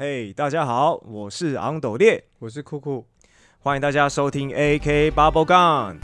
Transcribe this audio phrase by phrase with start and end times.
[0.00, 3.04] 嘿大家好，我是昂斗烈，我是酷酷。
[3.58, 5.96] 欢迎大家收听 AK Bubble Gun。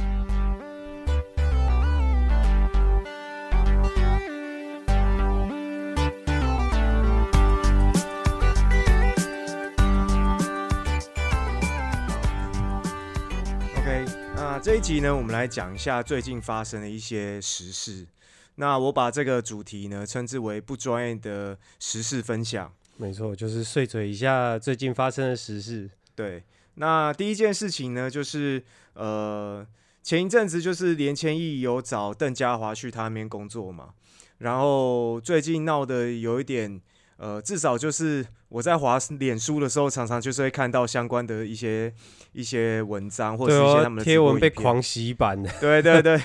[13.78, 14.04] OK，
[14.34, 18.08] 那这一集呢，我们来讲一下最近发生的一些时事。
[18.56, 22.72] 那我把这个主题呢，称之为不专业的时事分享。
[22.96, 25.90] 没错，就是碎嘴一下最近发生的时事。
[26.14, 26.44] 对，
[26.74, 28.62] 那第一件事情呢，就是
[28.94, 29.66] 呃，
[30.02, 33.90] 前一阵子就是连千亿有找邓家华去他那边工作嘛，
[34.38, 36.80] 然后最近闹得有一点，
[37.16, 41.92] 呃，至少就是我在滑脸书的时候，常常就是会看到相关的一些
[42.32, 45.50] 一些文章或者是一些他们的贴文被狂洗版的。
[45.60, 46.20] 对 对对，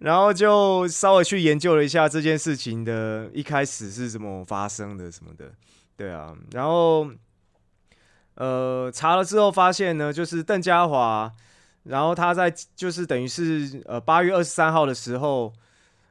[0.00, 5.52] 然后就稍微去研究了一下这件事情的一开始是怎么发生的什么的，
[5.96, 7.08] 对啊，然后
[8.34, 11.32] 呃查了之后发现呢，就是邓家华，
[11.84, 15.52] 然后他在就是等于是呃八月二十三号的时候。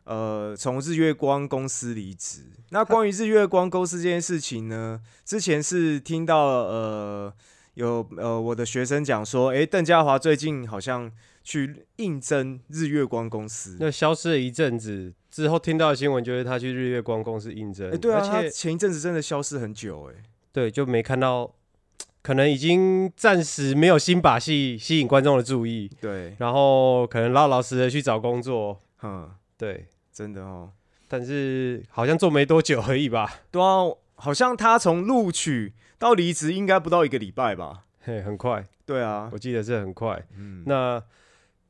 [0.05, 2.41] 呃，从日月光公司离职。
[2.69, 7.31] 那关于日月光公司这件事情呢，之前是听到呃
[7.79, 11.09] 有呃我的学生讲说，诶，邓家华最近好像
[11.43, 13.77] 去应征日月光公司。
[13.79, 17.89] 那消失了一阵子之后，听到的新闻就是他去日月光公司应征。
[17.89, 20.21] 哎、对啊，而且他前一阵子真的消失很久、哎，
[20.51, 21.55] 对就没看到，
[22.21, 28.81] 可能已经暂时没有新把戏吸引观众的注意，对，然后可能老老实实去找工作。
[29.03, 30.71] 嗯，对，真的哦，
[31.07, 33.39] 但是好像做没多久而已吧。
[33.49, 37.83] 对啊，好像他从录取到离职应该不到一个礼拜吧？
[37.99, 40.25] 嘿，很快，对啊我，记得是很快。
[40.35, 41.03] 嗯，那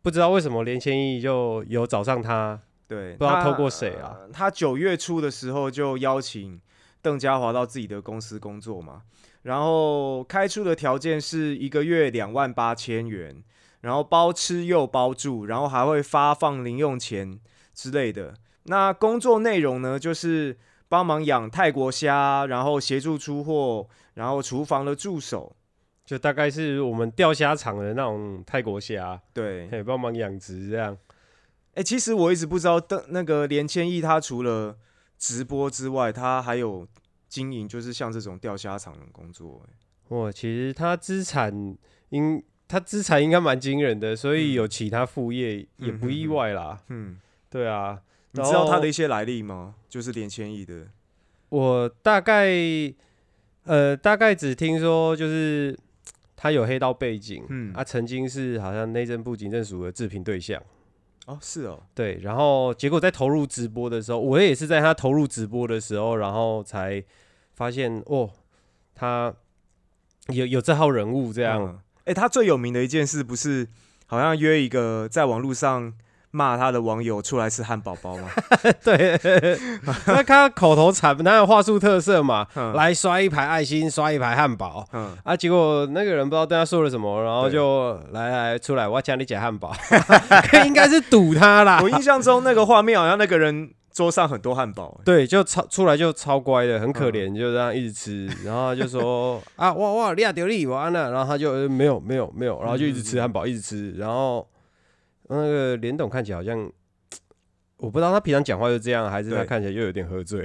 [0.03, 6.61] 不知道为什么连千亿就有找上他，对，不知道透过谁啊呃他九月初的时候就邀请
[7.01, 9.01] 邓家华到自己的公司工作嘛，
[9.41, 13.43] 然后开出的条件是一个月两万八千元，
[13.81, 17.39] 然后包吃又包住，然后还会发放零用钱
[17.73, 18.35] 之类的。
[18.63, 20.55] 那工作内容呢，就是
[20.89, 25.55] 帮忙养泰国虾，然后协助出货，然后厨房的助手，
[26.03, 30.97] 就大概是我们钓虾场的那种泰国虾，对，嘿，帮忙养殖这样。
[31.75, 34.75] 哎、其实我一直不知道邓那个连千亿他除了
[35.17, 36.85] 直播之外，他还有
[37.29, 40.15] 经营，就是像这种钓虾场的工作、欸。
[40.15, 41.77] 哇，其实他资产
[42.09, 46.79] 应他资产应该蛮惊人的，所以有其他副业也不意外啦。
[46.89, 48.01] 嗯，对啊，
[48.31, 49.75] 你知道他的一些来历吗？
[49.89, 50.87] 就是连千亿的。
[51.49, 52.47] 我大概
[53.63, 55.77] 呃大概只听说就是
[56.35, 60.61] 他有黑道背景，嗯啊，曾经是好像内政部警政署的制评对象。
[61.25, 67.03] 哦，是哦，对，然后结果在投入直播的时候，我也是在他投入直播的时候，然后才
[67.53, 68.29] 发现哦，
[68.95, 69.33] 他
[70.29, 71.81] 有有这号人物这这样。
[72.05, 73.67] 哎、他最有名的一件事不是
[74.07, 75.93] 好像约一个在网络上
[76.31, 78.29] 骂他的网友出来吃汉堡包吗？
[78.83, 79.19] 对，
[80.05, 84.87] 那看他口头禅，哪有话术特色嘛，嗯来刷一排爱心，刷一排汉堡。
[84.93, 85.35] 嗯，啊！
[85.35, 89.73] 结果那个人不知道对他说了什么，然后对就来来出来，我要请你捡汉堡，
[90.65, 91.79] 应该是堵他啦。
[91.81, 95.01] 我印象中那个画面好像那个人桌上很多汉堡、欸。
[95.03, 104.47] 对，就超出来就超乖的，很可嗯怜，就这样一直吃，然后就说啊，哇哇，你亚丢你完了，然后他就、呃没有没有没有，然后就一直嗯吃汉堡，一直吃，然后
[105.29, 106.71] 那个连董看起来好像，
[107.77, 110.41] 我不知道他平常讲话就这样，还是他看起来又有点喝醉，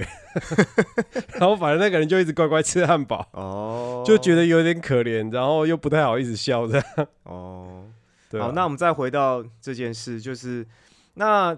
[1.37, 7.85] 然后反正那个人就一直乖乖吃汉堡，哦，就觉得有点可怜，然后又不太好意思笑这样，哦。
[8.27, 10.65] 对啊、好，那我们再回到这件事，就是
[11.13, 11.55] 那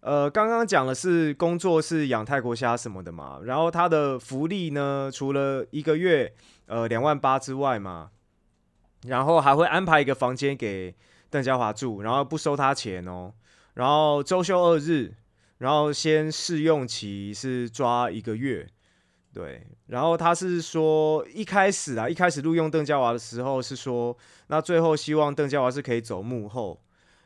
[0.00, 6.34] 呃，刚刚讲的是工作是养泰国虾什么的嘛，然后他的福利呢，除了一个月
[6.66, 8.10] 呃两万八之外嘛，
[9.06, 10.94] 然后还会安排一个房间给
[11.32, 13.32] 邓家华住，然后不收他钱哦，
[13.72, 15.14] 然后周休二日，
[15.56, 18.68] 然后先试用期是抓一个月。
[19.32, 24.14] 对，然后他是说一开始啊，一开始录用邓家华的时候是说，
[24.48, 26.78] 那最后希望邓家华是可以走幕后，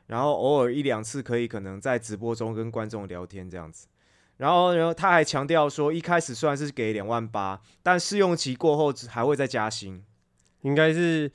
[0.07, 3.89] 然后偶尔一两次可以可能在直播中跟观众聊天这样子。
[4.37, 10.05] 然后，然后他还强调说，一开始虽然是给两万八，但试用期过后还会再加薪。
[10.63, 11.31] 应该是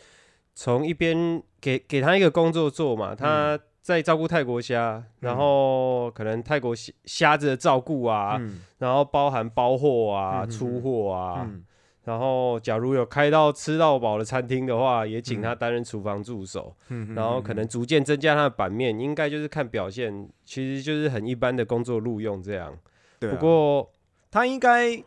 [0.53, 8.61] 从一边给给他一个工作做嘛，他在照顾泰国虾，然后可能泰国虾虾子的照顾啊，嗯。
[8.77, 11.63] 然后包含包货啊、出货啊，嗯。
[12.03, 17.15] 然后假如有开到吃到饱的餐厅的话，也请嗯他担任厨房助手，嗯。
[17.15, 22.77] 然后可能逐渐增加他的版面，应该就是看表现，其实就是很一般的工作录用这样。
[23.19, 23.91] 对啊、不过
[24.29, 25.03] 他应该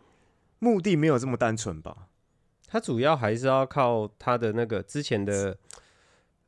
[0.58, 2.08] 目的没有这么单纯吧？
[2.74, 5.56] 他主要还是要靠他的那个之前的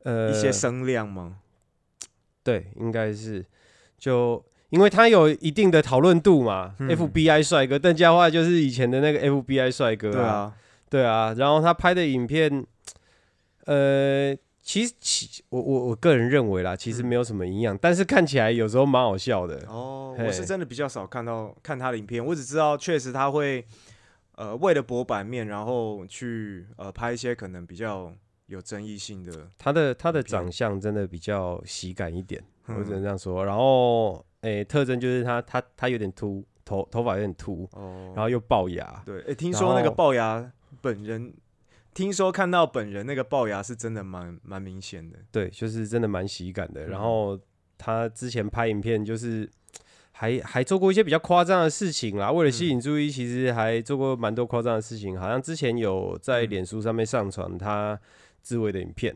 [0.03, 1.37] 呃一些声量吗？
[2.43, 3.45] 对，应该是
[3.97, 10.53] 就因为他有一定的讨论度嘛、嗯 f b i 帅哥邓家华就是以前的那个 FBI 帅哥、对，啊，
[10.89, 12.65] 对啊，然后他拍的影片，
[13.63, 19.63] 呃，其实其我我我个人认为啦，其实嗯没有什么营养，但是看起来有时候蛮好笑的。
[19.69, 23.65] 哦，我是真的比较少看到看他的影片，我只知道确实他会
[24.37, 28.11] 呃为了博版面，然后去呃拍一些可能比较
[28.45, 33.43] 有争议性的，他的他的长相真的比较喜感一点，我只能嗯这样说。
[33.45, 39.01] 然后，诶、特征就是他他他有点秃，头头发有点秃，哦，然后又龅牙。
[39.05, 40.51] 对，哎、听说那个龅牙
[40.81, 41.33] 本人，
[41.93, 46.85] 听说看到本人那个龅牙是真的蛮蛮明显的，对，就是真的蛮喜感的。
[46.85, 47.37] 嗯然后
[47.77, 49.49] 他之前拍影片就是
[50.19, 55.19] 还还做过一些比较夸张的事情啦，为了嗯吸引注意，其实还做过蛮多夸张的事情。
[55.19, 57.99] 好像之前有在嗯脸书上面上传他
[58.41, 59.15] 自慰的影片，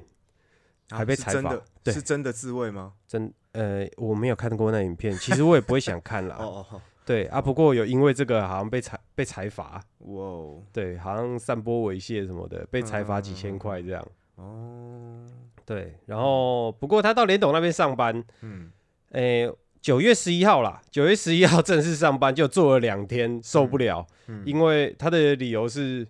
[0.90, 2.94] 啊还被采访是真的，对是真的自慰吗？
[3.08, 6.36] 真呃我没有看过那影片，其实我也不会想看啦。
[6.40, 14.08] 哦哦哦，对啊，不过有因为这个好像被裁被裁罚，哇哦，对，好像散播猥亵什么的，被裁罚几千块这样。
[14.36, 15.26] 哦，
[15.66, 18.72] 对，然后不过他到联董那边上班，嗯，
[19.14, 26.08] 诶，九月十一号啦，九月十一号正式上班，就做了两天，受不了，嗯因为他的理由是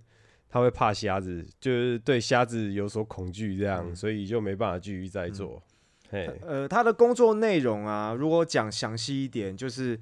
[0.50, 5.64] 他会怕瞎子，就是对瞎子有所恐惧，这样，嗯所以就没办法继续再做。
[6.10, 9.98] 嘿，呃，他的工作内容啊，如果讲详细一点，就是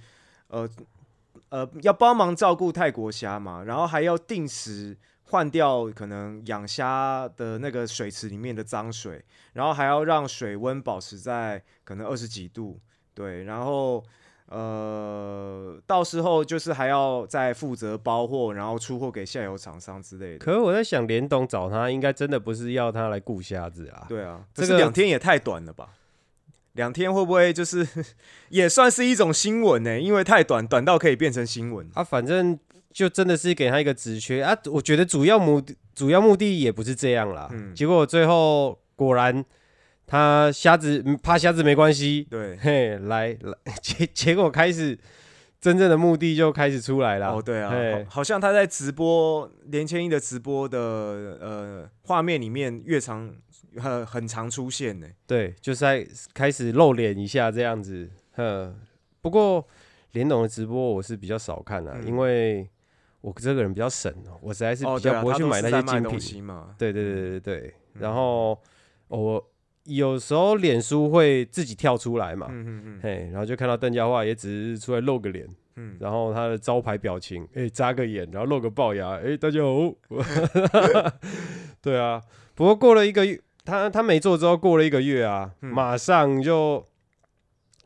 [0.47, 0.67] 呃
[1.49, 9.23] 呃，要帮忙照顾泰国虾嘛，然后还要定时换掉可能养虾的那个水池里面的脏水，
[9.53, 12.79] 然后还要让水温保持在可能二十几度，
[13.19, 14.01] 对，然后
[14.47, 20.37] 呃，到时候就是还要再负责包货，然后出货给下游厂商之类的。
[20.37, 25.89] 可是我在想，联董找他应该真的不是要他来顾瞎子啊，对啊，这个这个两天也太短了吧？
[26.73, 27.85] 两天会不会就是
[28.47, 31.89] 也算是一种新闻呢、因为太短，短到可以变成新闻。
[31.93, 32.57] 啊，反正
[32.93, 34.57] 就真的是给他一个职缺啊。
[34.71, 37.49] 我觉得主要目的主要目的也不是这样啦。
[37.51, 39.43] 嗯结果最后果然
[40.09, 44.97] 他瞎子嗯怕瞎子没关系，对，嘿，来来 结结果开始
[45.61, 47.27] 真正的目的就开始出来了。
[47.35, 48.03] 哦，对啊，嘿。
[48.05, 53.31] 好好像他在直播连千一的直播的呃画面里面，越常
[53.77, 58.09] 很很常出现呢、对，就是在开始露脸一下这样子。
[58.35, 58.73] 呵，
[59.21, 59.63] 不过
[60.13, 62.07] 连董的直播我是比较少看啊，嗯。
[62.07, 62.67] 因为
[63.21, 66.47] 我这个人比较省哦，我实在是比较不会去买那些精品。
[66.77, 68.01] 对对对对对，嗯。
[68.01, 68.59] 然后
[69.09, 69.48] 我
[69.89, 79.95] 有时候脸书会自己跳出来嘛，嗯嗯嗯嘿，然后就看到邓家化也只是出来露个脸，嗯，然后他的招牌表情，哎、眨个眼，然后露个龅牙，哎、大家好，
[81.81, 82.21] 对啊。
[82.55, 86.85] 不过过了一个月，他他没做之后，过了一个月啊，嗯马上就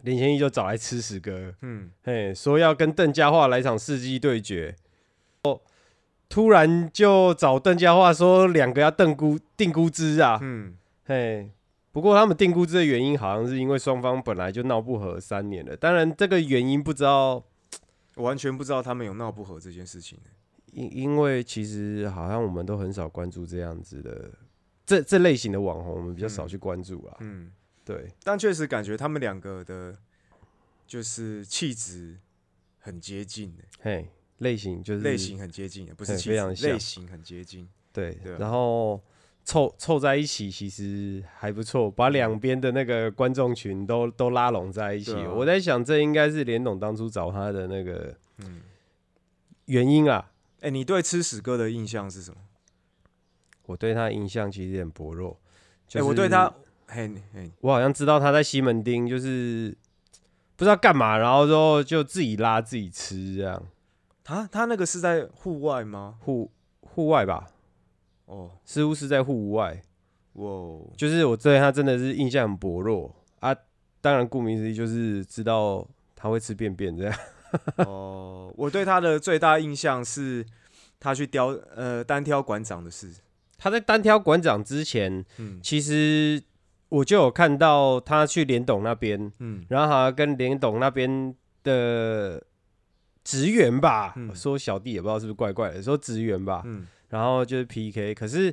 [0.02, 4.76] 林贤义就找来吃屎哥，嗯，嘿，说要跟邓家化来场世纪对决。
[5.44, 5.62] 哦，
[6.28, 11.52] 突然就找邓家化说两个要邓估定估值啊，嗯，嘿。
[11.94, 17.36] 不过他们定估值的原因好像是因为双方本来就闹不和三年了，当然这个原因不知道，
[18.16, 20.18] 我完全不知道他们有闹不和这件事情、
[20.72, 24.32] 因因为其实好像我们都很少关注这样子的
[24.86, 27.18] 这这类型的网红，我们比较少嗯去关注啊。
[27.20, 27.52] 嗯，
[27.86, 29.96] 对，但确实感觉他们两个的，
[30.88, 32.18] 就是气质
[32.80, 34.10] 很接近、欸，嘿，
[34.40, 36.72] 类型就是类型很接近，不是嘿气质，非常像。
[36.72, 37.70] 类型很接近。
[37.92, 38.38] 对，对啊。
[38.40, 39.00] 然后
[39.44, 45.14] 凑凑在一起其实还不错，把两边的那个观众群都都拉拢在一起。
[45.14, 48.62] 啊我在想，这应该是连董当初找他的那个嗯，
[49.66, 50.32] 原因啊。
[50.62, 52.38] 哎、你对吃屎哥的印象是什么？
[53.66, 55.50] 我对他印象其实很薄弱，哎、
[55.88, 56.54] 就是我对他，
[56.88, 59.74] 嘿嘿，我好像知道他在西门町就是
[60.56, 63.62] 不知道干嘛，然后之后就自己拉自己吃这样，
[64.24, 66.16] 他他那个是在户外吗？
[66.20, 67.53] 户户外吧，
[68.26, 69.82] 哦，似乎是在户外。
[70.34, 73.56] 哇哦，就是我对他真的是印象很薄弱啊。
[74.02, 77.20] 当然，顾名思义就是知道他会吃便便这样。
[77.78, 80.46] 哦，我对他的最大印象是
[81.00, 83.14] 他去雕呃单挑馆长的事。
[83.58, 86.42] 他在单挑馆长之前，嗯其实
[86.90, 92.44] 我就有看到他去联董那边，嗯然后好像跟联董那边的
[93.24, 98.52] 职员吧，嗯说小弟也不知道是不是怪怪的，说职员吧，嗯，然后就是 PK，可是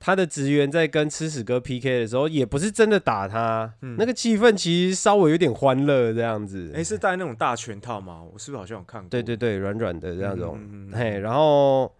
[0.00, 6.72] 他的职员在跟吃屎哥 PK 的时候，也不是真的打他，嗯那个气氛其实稍微有点欢乐这样子。
[6.74, 8.20] 哎、是戴那种大拳套吗？
[8.20, 9.08] 我是不是好像有看过？
[9.08, 11.94] 对对对，软软的这样种，嗯嗯嗯嗯嘿，然后，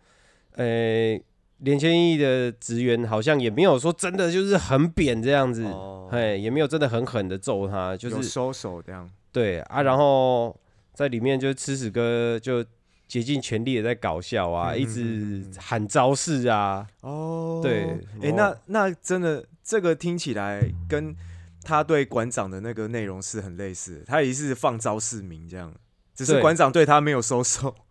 [0.57, 1.23] 诶、
[1.59, 9.09] 连千亿的职员好像也没有说真的就是很扁这样子，哦，哎，也没有真的很狠的揍他，就是收手这样。
[9.33, 10.55] 对啊，然后
[10.93, 12.65] 在里面就是吃屎哥就
[13.06, 17.82] 竭尽全力的在搞笑啊，一直喊招式啊，哦，对
[18.23, 21.14] 哎、哦那那真的这个听起来跟
[21.62, 25.73] 他对馆长的那个内容是很类似的，他也是放招式名这样，
[26.14, 26.40] 只是对。
[26.40, 27.75] 馆长对他没有收手。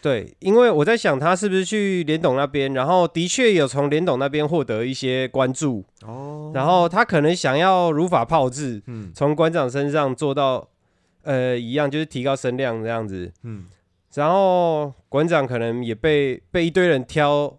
[0.00, 6.52] 对，因为我在想他是不是去联董那边，然后的确有从联董那边获得一些关注，哦。
[6.54, 9.10] 然后他可能想要如法炮制，嗯。
[9.12, 10.68] 从馆长身上做到
[11.22, 13.32] 呃一样，就是提高声量这样子。
[13.42, 13.66] 嗯，
[14.14, 17.58] 然后馆长可能也被被一堆人挑，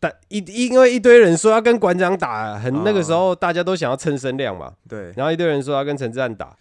[0.00, 6.56] 但一因为一堆人说要跟馆长打，很、哦那个时候大家都想要蹭声量嘛，对，然后一堆人说要跟陈志汉打，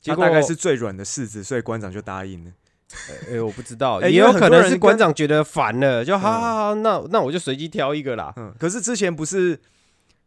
[0.00, 2.50] 结果他大概是最软的柿子，所以馆长就答应了。
[3.30, 8.32] 哎、我不知道， 哎因为也有可能人是馆长觉得烦了，就好好好，那那我就随机挑一个啦。
[8.36, 9.58] 嗯，可是之前不是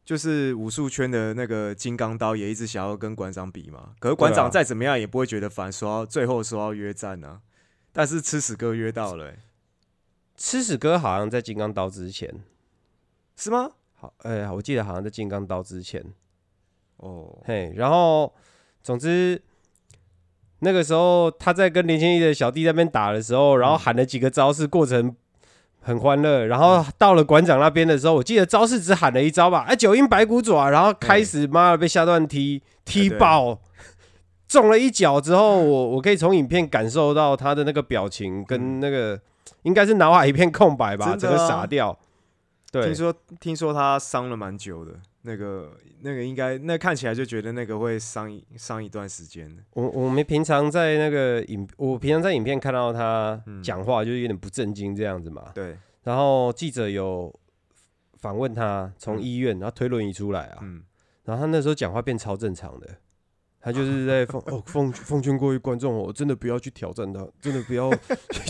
[0.03, 3.89] 就是武术圈的那个金刚刀也一直想要跟馆长比嘛？
[3.99, 7.39] 可是馆对啊长再怎么样也不会觉得烦，说要最后说要约战啊。
[7.95, 9.39] 但是吃屎哥约到了、欸
[10.37, 12.29] 吃屎哥好像在金刚刀之前，
[13.37, 13.71] 是吗？
[13.93, 16.03] 好，哎、我记得好像在金刚刀之前，
[16.97, 18.33] 哦，嘿，然后
[18.83, 19.41] 总之
[20.59, 25.15] 那个时候他在跟林千一的小弟在那边打的时候，然后喊了几个招式，过程
[25.79, 26.47] 很欢乐。
[26.47, 33.61] 然后到了馆长那边的时候，我记得招式只喊了一招吧，哎、九阴白骨爪，然后开始妈的被下段踢踢对爆。
[34.47, 39.19] 中了一脚之后，我我可以从影片感受到他的那个表情跟那个，
[39.63, 41.97] 应该是脑海一片空白吧，整个傻掉。
[42.71, 42.85] 对。
[42.85, 45.71] 听，说听说他伤了蛮久的，那个
[46.01, 49.49] 那个应该那看起来就觉得那个会伤一伤一段时间。
[49.73, 53.63] 我我们平常在那个影，我平常在影片看到他嗯。
[53.63, 55.51] 讲话，就是有点不正经这样子嘛。
[55.53, 57.33] 对，然后记者有
[58.19, 59.21] 访问他，从嗯。
[59.21, 60.83] 医院，然后推轮椅出来啊，嗯，
[61.23, 62.87] 然后他那时候讲话变超正常的，
[63.65, 67.89] 他就是在奉哦奉奉劝各位观众哦，真的不要去挑战他，真的不要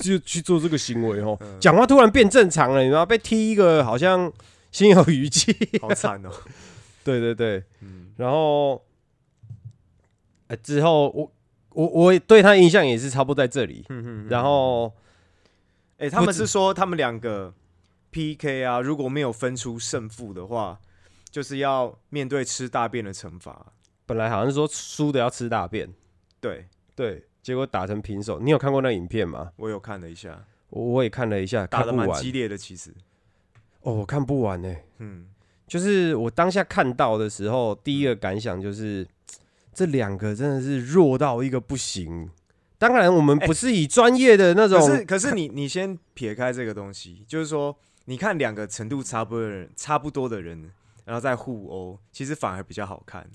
[0.04, 1.38] 就 去做这个行为哦。
[1.40, 4.30] 嗯讲话突然变正常了，你知道被踢一个好像
[4.74, 5.56] 心有余悸。
[5.82, 6.30] 好惨哦。
[7.06, 8.84] 对对对，嗯，然后，
[10.48, 11.32] 呃，之后我
[11.70, 13.86] 我我对他印象也是差不多在这里。
[14.28, 14.92] 然后
[15.98, 17.54] 哎、他们是说他们两个
[18.12, 20.78] PK 啊，如果没有分出胜负的话，
[21.32, 23.68] 就是要面对吃大便的惩罚。
[24.06, 25.90] 本来好像是说输的要吃大便，
[26.40, 28.40] 对对，结果打成平手。
[28.40, 29.52] 你有看过那影片吗？
[29.58, 31.92] 我有看了一下，我我也看了一下，打的。
[31.92, 32.94] 蛮激烈的，其实。
[33.82, 35.28] 哦，我看不完呢、嗯，
[35.68, 39.08] 就是我当下看到的时候，第一个感想就是，
[39.74, 42.30] 这两个真的是弱到一个不行。
[42.78, 50.72] 当然，我们不是以专业的那种，可是可是你你先撇开这个东西，就是说，你看两个程度差不多的人，差不多的人，
[51.06, 53.30] 然后再互殴，其实反而比较好看。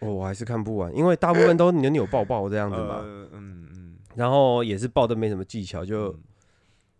[0.00, 6.20] 哦我还是看不完，因为大部分都扭扭抱抱这样子嘛，呃，嗯嗯，然后也是抱的没什么技巧，就嗯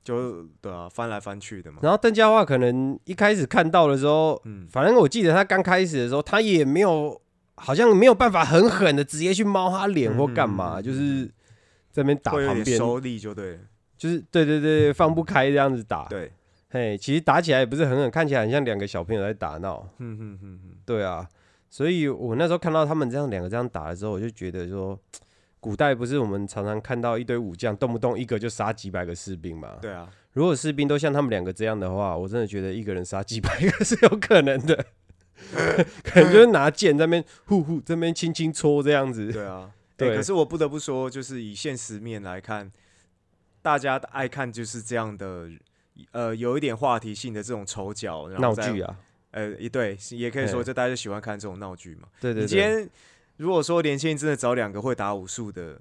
[0.05, 1.79] 就对啊，翻来翻去的嘛。
[1.83, 7.21] 然后邓家华可能一开始看到的时候，嗯，反正我记得他刚开始的时候，他也没有，
[7.57, 11.27] 好像没有办法很狠的直接去猫他脸或干嘛，嗯就是
[11.91, 13.59] 在那边打旁边，收力就对了。
[13.99, 16.05] 就是对对对，放不开这样子打。
[16.05, 16.31] 对，
[16.71, 19.85] 嘿，其实打起来也不是很狠，看起来很像两个小朋友在打闹。
[19.99, 21.29] 嗯嗯嗯嗯，对啊，
[21.71, 24.99] 所以我那时候看到他们这样两个这样打的时候，我就觉得说，
[25.61, 29.77] 古代不是我们常常看到一堆武将动不动一个就杀几百个士兵嘛？
[29.81, 34.87] 对啊，如果士兵都像他们两个这样的话，我真的觉得一个人杀几百个是有可能的，
[36.05, 39.33] 可能就是拿剑在那边呼呼这边轻轻戳这样子。
[39.33, 39.71] 对啊。
[39.99, 42.71] 对对，可是我不得不说，就是以现实面来看，
[43.61, 45.49] 大家爱看就是这样的，
[46.13, 48.97] 呃，有一点话题性的这种丑角，闹剧啊，
[49.31, 52.09] 呃，也对，也可以说，嘿就大家就喜欢看这种闹剧嘛。
[52.21, 52.89] 对对对，你今天
[53.37, 55.81] 如果说连千英真的找两个会打武术的，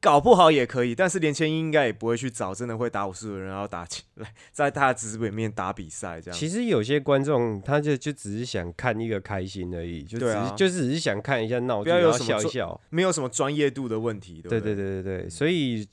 [0.00, 6.38] 搞不好也可以，但是连千英应该也不会去找真的会打武术的人，然后打起 来，在他的直播里面打比赛这样。
[6.38, 12.80] 其实有些观众他就就只是想看一个开心而已，就只是、就只是想看一下闹剧，不要有笑一笑。
[12.90, 15.86] 没有什么专业度的问题，对对不对对对对对，所以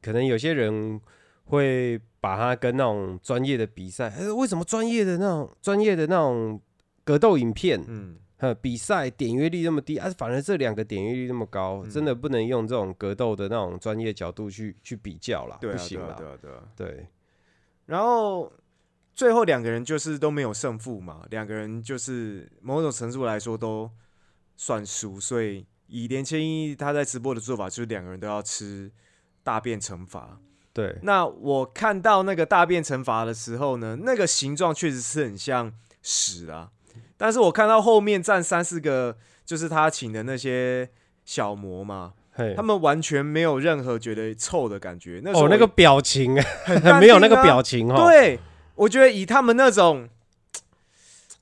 [0.00, 1.00] 可能有些人
[1.52, 6.58] 会把它跟那种专业的比赛，呃，为什么专业的那种专业的那种
[7.04, 16.94] 格斗影片，嗯，呃，比赛点阅率那么低啊，反而这两个点阅率那么高，嗯真的不能用这种格斗的那种专业角度去去比较啦，對啊，不行啦，对啊，对啊，对啊。
[16.96, 17.06] 对
[17.84, 18.50] 然后
[19.14, 23.90] 最后两个人就是都没有胜负嘛，两个人就是某种程度来说都
[24.56, 28.90] 算输，所以以连千一他在直播的做法，就是两个人都要吃
[29.42, 30.40] 大便惩罚。
[30.72, 36.70] 对，那我看到那个大便惩罚的时候呢，那个形状确实是很像屎啊。
[37.16, 40.88] 但是我看到后面站三四个，就是他请的那些
[41.24, 42.14] 小魔嘛，
[42.56, 45.20] 他，们完全没有任何觉得臭的感觉。
[45.22, 46.34] 那时候哦，那个表情
[46.98, 48.40] 没有那个表情哦，，对，
[48.74, 50.08] 我觉得以他们那种，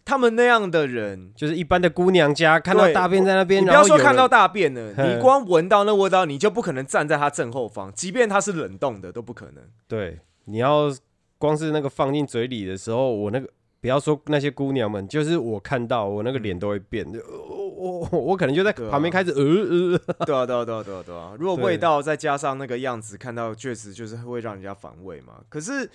[0.05, 9.65] 他们那样的人，就是一般的姑娘家看到大便在那边，你不要说看到大便了，你光闻到那味道，你就不可能站在他正后方，即便他是冷冻的都不可能。
[9.87, 10.93] 对，你要
[11.39, 13.49] 光是那个放进嘴里的时候，我那个
[13.81, 21.33] 不要说那些姑娘们，就是我看到我那个脸都会变，就我我我我可能就在旁边开始呃呃，对啊，对啊，对啊，对啊，对啊。
[21.39, 25.35] 如果味道再加上那个样子，看到确实就是会让人家反胃嘛。
[25.49, 25.89] 可是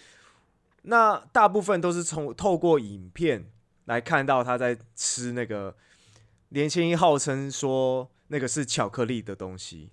[0.83, 3.45] 那大部分都是从透过影片
[3.85, 5.75] 来看到他在吃那个
[6.49, 9.91] 年轻一号称说那个是巧克力的东西，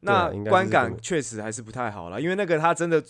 [0.00, 3.02] 那观感确实还是不太好了，因为那个他真的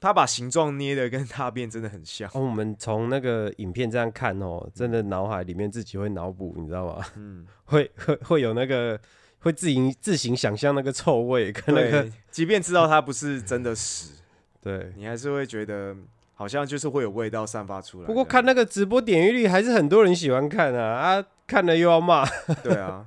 [0.00, 2.28] 他把形状捏的跟大便真的很像。
[2.34, 7.04] 哦，我们从那个影片这样看哦，真的脑海里面自己会脑补，你知道吗？
[7.16, 9.00] 嗯， 会会会有那个
[9.38, 14.14] 会自行自行想象那个臭味跟那个，即便知道它不是真的屎，
[14.60, 14.92] 对。
[14.96, 15.96] 你还是会觉得
[16.34, 18.06] 好像就是会有味道散发出来。
[18.06, 22.24] 不过看那个直播点阅率还是很多人喜欢看啊啊，看了又要骂，
[22.64, 23.06] 对啊，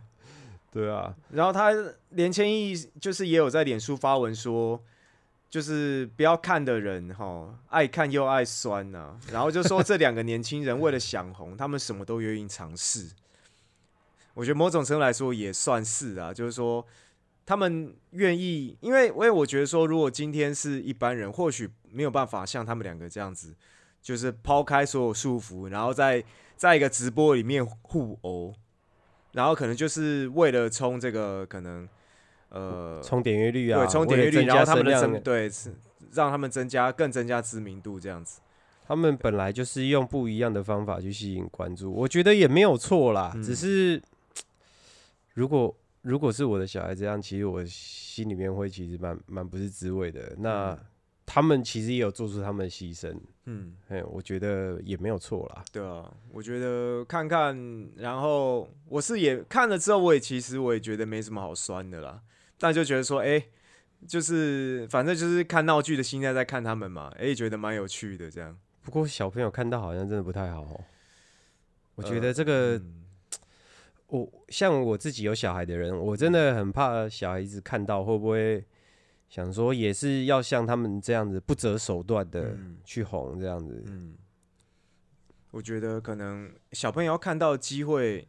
[0.71, 1.71] 对啊，然后他
[2.11, 4.81] 连千亿就是也有在脸书发文说，
[5.49, 13.09] 就是不要看的人哈，爱看又爱酸呐、然后就说这两个年轻人为了想红，他们什么都愿意尝试。
[14.33, 16.85] 我觉得某种程度来说也算是啊，就是说
[17.45, 23.53] 他们愿意，因为因为我觉得说，如果今天是一般人，或许没有办法像他们两个这样子，
[24.01, 26.23] 就是抛开所有束缚，然后在
[26.55, 28.53] 在一个直播里面互殴，
[29.33, 31.87] 然后可能就是为了冲这个可能
[32.49, 35.75] 呃冲点阅率啊，对冲点阅率，然后他们的对是
[36.13, 38.41] 让他们增加更增加知名度这样子。
[38.87, 43.31] 他们本来就是用不一样的方法去吸引关注，我觉得也没有错啦。
[43.35, 44.01] 嗯只是
[45.33, 50.35] 如果如果是我的小孩这样，其实我心里面会其实蛮蛮不是滋味的。
[50.37, 50.79] 那嗯
[51.27, 53.11] 他们其实也有做出他们的牺牲，
[53.45, 55.65] 嗯，哎，我觉得也没有错啦。
[55.71, 62.21] 对啊，我觉得看看，然后我是也看了之后，我也其实我也觉得没什么好酸的啦，
[62.59, 63.43] 但就觉得说，哎、
[64.07, 68.55] 就是反正就是看闹剧的心态在看他们嘛，哎、觉得蛮有趣的这样。
[68.83, 70.79] 不过小朋友看到好像真的不太好哦。
[71.95, 73.04] 我觉呃得这个，嗯
[74.07, 78.63] 我像我自己有小孩的人，我真的很怕小孩子看到会不会
[79.29, 83.83] 想说，也是要像他们这样子不择手段的嗯去红这样子。
[83.87, 84.15] 嗯，
[85.51, 88.27] 我觉得可能小朋友要看到机会，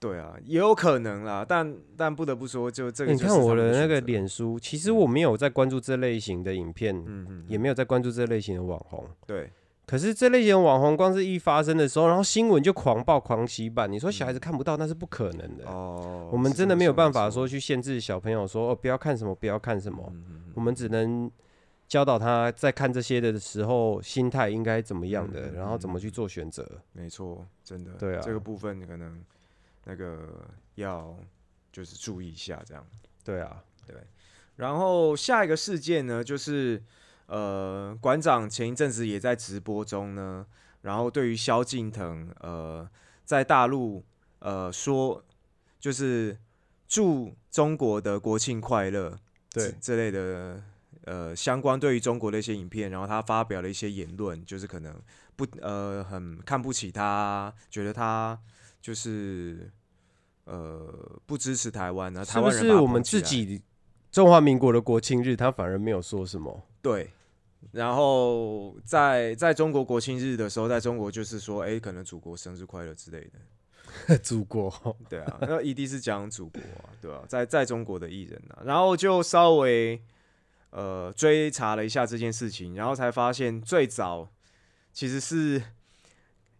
[0.00, 9.06] 对啊，也有可能啦，但但不得不说，就这个你看我的那，个脸书，其实我没有在关注这类型的影片，嗯嗯，也没有在关注这类型的网红。
[9.26, 9.52] 对，
[9.90, 13.90] 可是这类型的网红，光是一发生的时候，然后新闻就狂爆狂洗版。
[13.90, 15.66] 你说小孩子看不到，那是不可能的。
[15.66, 20.12] 哦，我们真的没有办法说去限制小朋友说哦，不要看什么，不要看什么。
[20.54, 21.28] 我们只能
[21.88, 26.64] 教导他在看这些的时候，心态应该怎么样的，然后怎么去做选择。
[26.92, 29.20] 没错，真的，对啊这个部分可能
[29.86, 31.18] 那个要
[31.72, 32.86] 就是注意一下这样。
[33.24, 33.96] 对啊，对
[34.54, 36.80] 然后下一个事件呢，就是
[37.30, 40.44] 呃，馆长前一阵子也在直播中呢，
[40.82, 42.90] 然后对于萧敬腾呃
[43.24, 44.04] 在大陆
[44.40, 45.24] 呃说，
[45.78, 46.36] 就是
[46.88, 49.16] 祝中国的国庆快乐，
[49.52, 50.60] 对之之类的
[51.04, 54.92] 呃相关对于中国的一些影片，然后他发表了一些言论，就是可能
[55.36, 58.36] 不呃很看不起他，觉得他
[58.82, 59.70] 就是
[60.46, 63.62] 呃不支持台湾啊，是不台湾人把他是我们自己
[64.10, 66.66] 中华民国的国庆日，他反而没有说什么？
[66.82, 67.12] 对，
[67.72, 74.18] 然后在在中国国庆日的时候，在中国就是说，哎、可能祖国生日快乐之类的。
[74.22, 74.72] 祖国，
[75.08, 80.00] 对啊，那一定是讲祖国啊，对啊、在在中国的艺人啊，然后就稍微
[80.70, 84.30] 呃追查了一下这件事情，然后才发现最早
[84.92, 85.60] 其实是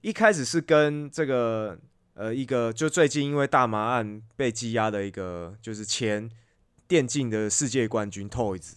[0.00, 1.78] 一开始是跟这个
[2.14, 6.28] 呃一个就最近因为大麻案被羁押的一个就是前
[6.88, 8.72] 电竞的世界冠军 Toys，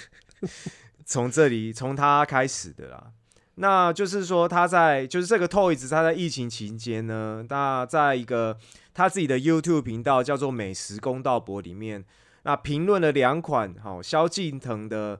[1.06, 3.12] 从这里从他开始的啦。
[3.54, 8.58] 那就是说他在就是这个 Toys 他在疫情期间呢，那在一个
[8.92, 12.04] 他自己的 YouTube 频道叫做美食公道博里面，
[12.42, 15.18] 那评论了两款好萧敬腾的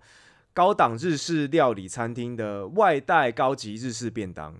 [0.52, 4.54] 高档日式料理餐厅的外带高级日式便当。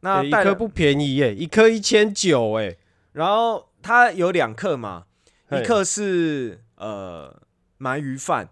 [0.00, 2.76] 那欸一颗不便宜耶，一颗一千九哎，
[3.14, 5.06] 然后它有两克嘛，
[5.50, 7.42] 一克是呃
[7.80, 8.48] 鳗鱼饭，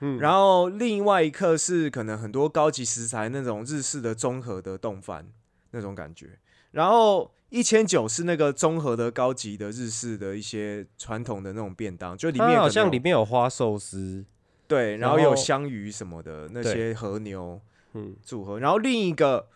[0.00, 0.18] 嗯。
[0.18, 5.28] 然后另外一刻是可能很多高级食材那种日式的综合的冻饭
[5.70, 6.38] 那种感觉，
[6.72, 14.24] 然后一千九是那个综合的高级的日式的一些传统的那种便当，就里面好像里面有花寿司，
[14.66, 17.60] 对，然后有香鱼什么的那些和牛
[17.94, 19.48] 嗯，组合，然后另一个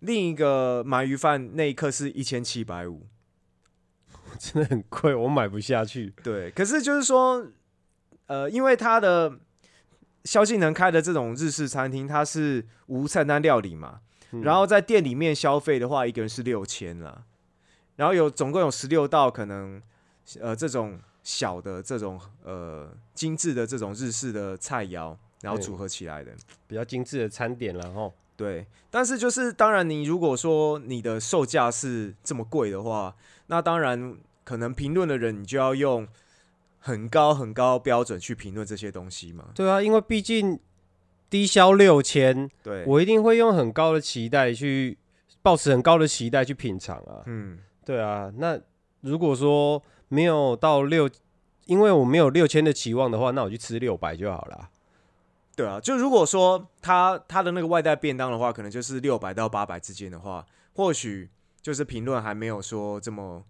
[0.00, 3.06] 另一个鳗鱼饭那一刻是一千七百五，
[4.40, 6.14] 真的很贵，我买不下去。
[6.22, 7.46] 对，可是就是说，
[8.26, 9.38] 呃，因为他的
[10.24, 14.42] 萧敬腾开的这种日式餐厅，它是无菜单料理嘛，嗯。
[14.42, 17.24] 然后在店里面消费的话，一个人是六千啦，
[17.96, 19.80] 然后有总共有十六道可能，
[20.40, 26.32] 呃，这种小的这种呃精致的这种日式的菜肴，然后组合起来的。
[26.66, 33.14] 比较精致的餐点然后对，但是就是当然，你如果说你的售价是这么贵的话，
[33.48, 36.08] 那当然可能评论的人你就要用
[36.84, 39.50] 很高很高标准去评论这些东西嘛。
[39.54, 40.58] 对啊，因为毕竟
[41.30, 44.98] 低消六千，对，我一定会用很高的期待去，
[45.42, 47.22] 抱持很高的期待去品尝啊。
[47.26, 48.60] 嗯，对啊，那
[49.02, 51.08] 如果说没有到六，
[51.66, 54.68] 因为我没有六千的期望的话，那我去吃六百就好了。
[55.54, 61.30] 对啊，就如果说他他的那个外带便当的话，可能就是六百到八百之间的话，或许
[61.62, 63.44] 就是评论还没有说这么。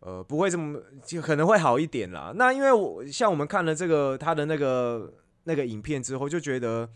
[0.00, 2.32] 呃，不会这么，就可能会好一点啦。
[2.34, 5.12] 那因为我像我们看了这个他的那个
[5.44, 6.88] 那个影片之后，就觉得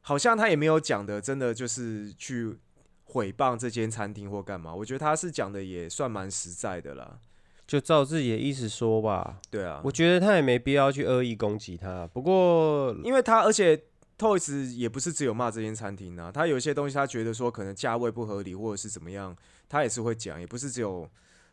[0.00, 2.56] 好像他也没有讲的，真的就是去
[3.04, 4.74] 毁谤这间餐厅或干嘛。
[4.74, 7.18] 我觉得他是讲的也算蛮实在的啦。
[7.66, 12.04] 就照自己的意思说吧，对啊，我觉得他也没必要去恶意攻击他。
[12.08, 13.80] 不过，因为他而且
[14.18, 19.36] Toys 也不是只有骂这间餐厅啊，他有些东西他觉得说可能价位不合理或者是怎么样，
[19.68, 21.08] 他也是会讲，也不是只有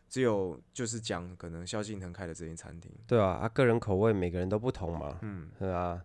[0.08, 2.90] 只有就是讲可能萧敬腾开的这间餐厅。
[3.06, 6.02] 对啊，啊个人口味每个人都不同嘛，嗯，对啊。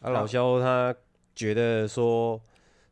[0.00, 0.94] 啊，老肖他
[1.34, 2.40] 觉得说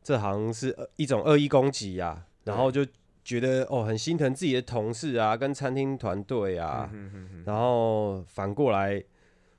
[0.03, 2.87] 这行是恶一种恶意攻击啊，然后就
[3.23, 7.11] 觉得哦很心疼自己的同事啊，跟餐厅团队啊，嗯。
[7.11, 7.45] 哼哼。
[7.45, 9.03] 然后反过来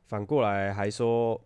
[0.07, 1.39] 反过来还说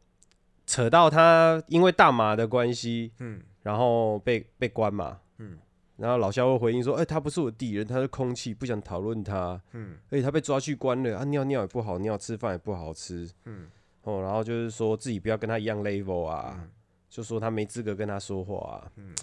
[0.65, 3.41] 扯到他因为大麻的关系，嗯。
[3.61, 5.57] 然后被被关嘛，嗯
[5.99, 13.69] 然后老肖会回应说，哎、他不是我敌人，他是空气，不想讨论他，嗯而且他被抓去关了啊，尿尿也不好尿，吃饭也不好吃，嗯
[14.03, 16.69] 哦，然后就是说自己不要跟他一样 level 啊，嗯
[17.09, 18.91] 就说他没资格跟他说话啊。
[18.95, 19.13] 嗯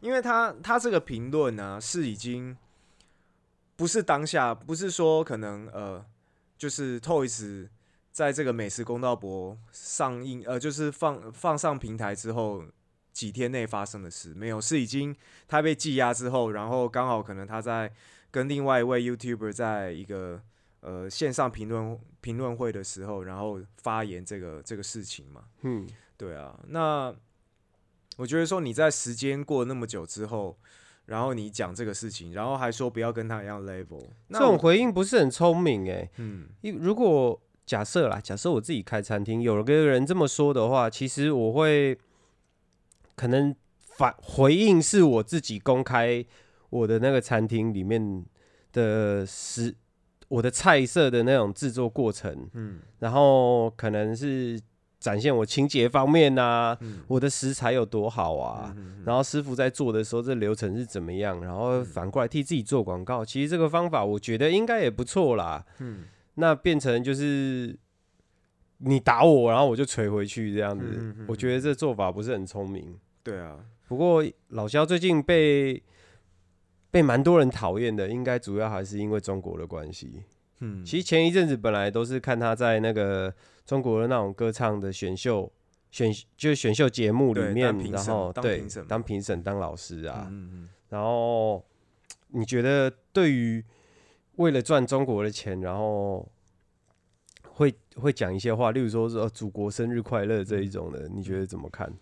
[0.00, 2.56] 因为他他这个评论呢是已经
[3.76, 6.04] 不是当下，不是说可能呃，
[6.56, 7.68] 就是 Toys
[8.10, 12.64] 在这个美食公道博上映呃，就是放放上平台之后
[13.20, 15.14] 几天内发生的事，没有，是已经
[15.46, 17.92] 他被羁押之后，然后刚好可能他在
[18.30, 20.40] 跟另外一位 YouTuber 在一个
[20.80, 25.44] 呃线上评论评论会的时候，然后发言这个这个事情嘛。
[25.60, 27.14] 嗯，对啊，那
[28.16, 30.56] 我觉得说你在时间过那么久之后，
[31.04, 41.98] 然后你讲这个事情，然后还说不要跟他一样 level，那这种回应不是很聪明哎、嗯因如果假设啦，假设我自己开餐厅，有个人这么说的话，其实我会
[43.20, 43.54] 可能
[43.98, 46.24] 反回应是我自己公开
[46.70, 48.24] 我的那个餐厅里面
[48.72, 49.76] 的食，
[50.28, 54.58] 我的菜色的那种制作过程，嗯然后可能是
[54.98, 61.38] 展现我清洁方面啊，嗯我的食材有多好啊，嗯然后师傅在做的时候，这流程是怎么样？
[61.42, 65.62] 然后反过来替自己做广告，其实这个方法我觉得应该也不错啦。
[65.80, 66.04] 嗯
[66.36, 67.76] 那变成就是
[68.78, 72.98] 你打我，然后我就捶回去这样子，我觉得这做法不是很聪明。
[73.22, 75.82] 对啊，不过老肖最近被
[76.90, 80.24] 被蛮多人讨厌的，应该主要还是因为中国的关系。
[80.60, 80.84] 嗯。
[80.84, 83.32] 其实前一阵子本来都是看他在那个
[83.64, 85.52] 中国的那种歌唱的选秀
[85.90, 91.64] 选就是选秀节目里面然后对当评审当评审当老师啊，嗯嗯然后
[92.28, 93.64] 你觉得对于
[94.36, 96.26] 为了赚中国的钱，然后
[97.48, 101.92] 会会讲一些话，例如说说祖国生日快乐这一种的，你觉得怎么看？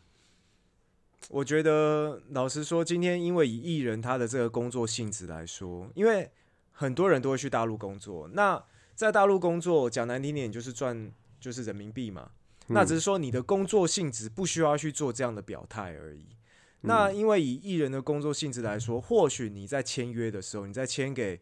[1.28, 6.30] 我觉得老实说，今天因为以艺人他的这个工作性质来说，因为
[6.72, 8.62] 很多人都会去大陆工作，那
[8.94, 12.30] 在大陆工作讲难听点就是赚就是人民币嘛，
[12.68, 16.26] 那只是说你的工作性质不需要去做这样的表态而已。
[16.80, 21.40] 那因为以艺人的工作性质来说，或许你在签约的时候，你在签给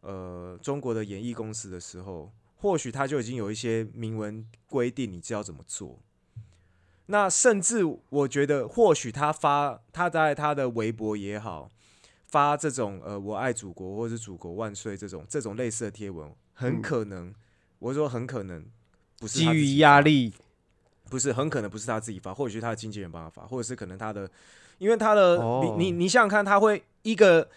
[0.00, 5.98] 呃中国的演艺公司的时候，或许他就已经有一些明文规定，你知道怎么做。
[7.10, 11.68] 那甚至我觉得，或许他发他在他的微博也好，
[12.26, 16.80] 发这种呃“我爱祖国”或者是“祖国万岁”这种这种类似的贴文，很嗯。
[16.80, 17.34] 可能，
[17.80, 18.64] 我说很可能
[19.18, 20.32] 不是基于压力，
[21.10, 24.30] 不是，很可能不是他自己发，或许是他的经纪人帮他发，或者是可能他的，
[24.78, 25.76] 因为他的，哦。
[25.76, 27.48] 你你你想想看，他会一个，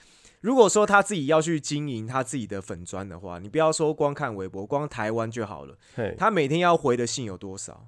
[0.42, 5.78] 如果说他自己要去经营他自己的粉砖的话，你不要说光看微博，光台湾就好了，
[6.18, 7.86] 他每天要回的信有多少？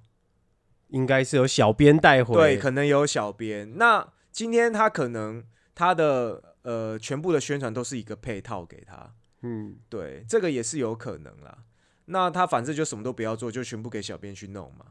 [0.96, 3.78] 应该是有小编带回，对，可能有小编。
[3.78, 5.44] 那今天他可能
[5.76, 11.58] 他的呃全部的宣传都是一个配套给他，嗯，对，这个也是有可能啦。
[12.06, 14.86] 那他反正就什么都不要做，就全部给小编去弄嘛。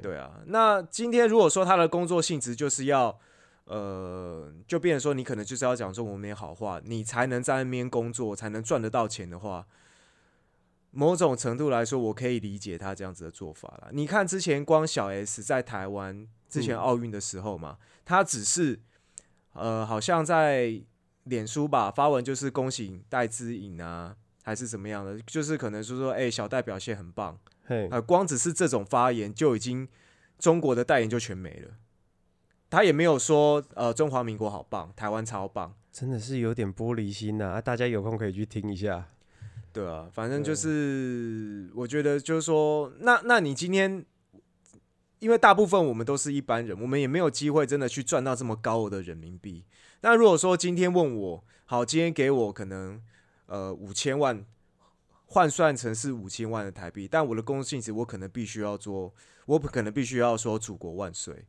[0.00, 3.18] 对啊，那今天如果说他的工作性质就是要，
[3.64, 9.66] 呃，就变成说你可能就是要讲中文没好话，你才能在那边工作，才能赚得到钱的话，
[10.94, 13.88] 某种程度来说，我可以理解他这样子的做法了。
[13.92, 18.80] 你看之前光小 S 在台湾之前嗯奥运的时候嘛，他只是
[19.52, 20.80] 呃，好像在
[21.24, 27.38] 脸书吧发文，就是恭喜戴资颖啊，还是怎么样的，就是可能是说，哎、小戴表现很棒。
[27.66, 29.88] 嘿，呃，光只是这种发言就已经
[30.38, 31.70] 中国的代言就全没了。
[32.70, 39.08] 他也没有说呃中华民国好棒，台湾超棒，真的是有点玻璃心呐、啊，大家有空可以去听一下。
[39.74, 44.06] 对啊，反正就是我觉得就是说，那那你今天，
[45.18, 49.64] 因为大部分我们都是一般人，我们也没有机会真的去赚到这么高额的人民币。
[50.02, 53.02] 那如果说今天问我，好，今天给我可能
[53.46, 54.44] 呃五千万，
[55.26, 59.12] 换算成是五千万的台币，但我的工作性质我可能必须要做，
[59.46, 61.44] 我可能必须要说祖国万岁。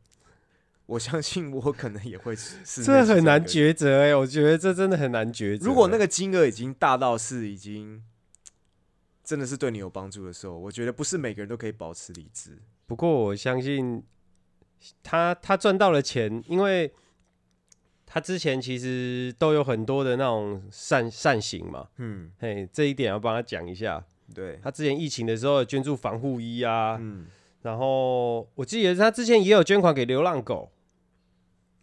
[0.87, 3.43] 我相信我可能也会是，这很难。
[3.43, 5.65] 抉择哎、我觉得这真的很难抉择。
[5.65, 8.03] 如果那个金额已经大到是已经
[9.25, 12.57] 真的是对你有帮助的时候，我觉得不是每个人都可以保持理智。
[12.85, 14.03] 不过我相信
[15.01, 16.93] 他他赚到了钱，因为
[18.05, 24.05] 他之前其实都有很多的那种善善行嘛，嗯，嘿，这一点要帮他讲一下。
[24.33, 27.25] 对，他之前疫情的时候有捐助防护衣啊，嗯，
[27.63, 30.71] 然后我记得他之前也有捐款给流浪狗，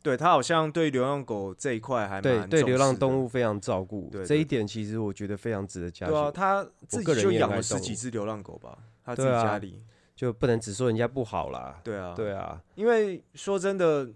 [0.02, 9.82] 对他好像对流浪狗这一块还对对，流浪动物非常照顾，这一点其实我觉得非常值得嘉对啊，他自己就养了十几只流浪狗吧，他自己家里。
[10.14, 11.80] 就不能只说人家不好啦。
[11.82, 14.08] 对啊，对啊，因为说真的，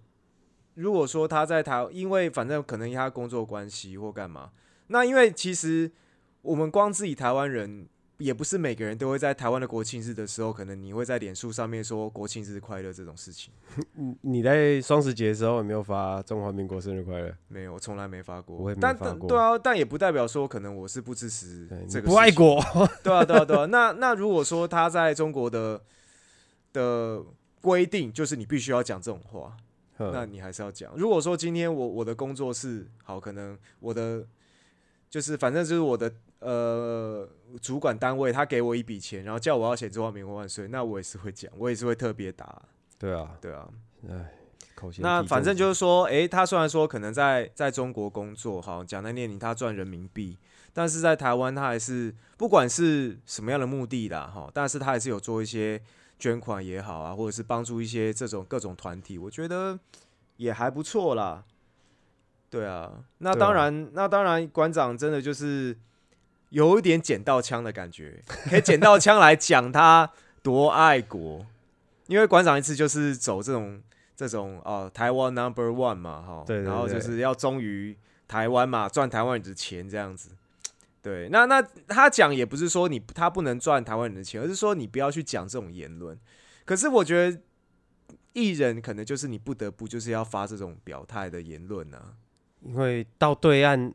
[0.74, 4.50] 如果说他在台，因为反正可能因他工作关系或干嘛，
[4.88, 5.90] 那因为其实
[6.42, 13.52] 我们光自己台湾人，也不是每个人都会在台湾的国庆日的时候，可能你会在脸书上面说国庆日快乐这种事情。
[13.94, 17.34] 你 你在双十节的时候有没有发中华民国生日快乐？
[17.48, 18.56] 没有，我从来没发过。
[18.56, 22.58] 我也没但发过但对啊，但也不代表说可能我是不支持，这个不爱国，
[23.04, 23.66] 对啊，对啊，对啊。
[23.66, 25.82] 那那如果说他在中国的
[26.72, 27.22] 的
[27.60, 29.56] 规定就是你必须要讲这种话，
[29.98, 30.92] 那嗯你还是要讲。
[30.96, 34.26] 如果说今天我我的工作是好，可能我的
[35.10, 37.28] 就是反正就是我的呃
[37.60, 42.62] 主管单位，他给我一笔钱，然后叫我要写中华民国万岁，那我也是会讲，我也是会特别答，
[42.98, 43.68] 对啊，对啊。
[44.08, 44.32] 哎，
[44.98, 50.36] 那反正就是说，诶，他虽然说可能在在中国工作，哈讲的年龄，他赚人民币，
[50.72, 55.80] 但是在台湾他还是不管是什么样的目的啦，哈，但是他还是有做一些
[56.18, 59.78] 捐款也好啊，或者是帮助一些这种各种团体，我觉得
[60.36, 61.44] 也还不错啦。
[62.48, 65.76] 对啊，那当然，那当然，馆长真的就是
[66.50, 70.10] 有一点捡到枪的感觉， 可以捡到枪来讲他
[70.42, 71.44] 多爱国，
[72.06, 73.82] 因为馆长一次就是走这种
[74.14, 77.96] 这种哦，台湾 number one 嘛，哈，对对然后就是要忠于
[78.28, 80.30] 台湾嘛，赚台湾人的钱这样子。
[81.02, 86.18] 对，那那他讲也不是说你他不能赚台湾人的钱，而是说你不要去讲这种言论。
[86.64, 87.40] 可是我觉得
[88.32, 92.14] 艺人可能就是你不得不就是要发这种表态的言论啊。
[92.60, 93.94] 因为到对岸，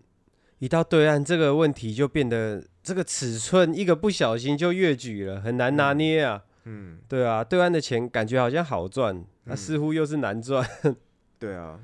[0.61, 6.43] 一到对岸，这个问题就变得这个尺寸一个不小心就越矩了，很难拿捏啊。
[6.65, 10.63] 嗯，对啊，对岸的钱感觉好像好赚，那、嗯似乎又是难赚。
[11.39, 11.79] 对啊，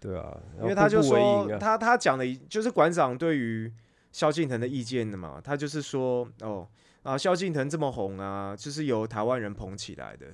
[0.00, 3.70] 对啊，因为他就说啊他他讲的就是馆长对于
[4.10, 6.66] 萧敬腾的意见的嘛，他就是说哦
[7.02, 10.28] 啊萧敬腾这么红啊，就是由台湾人捧起来的。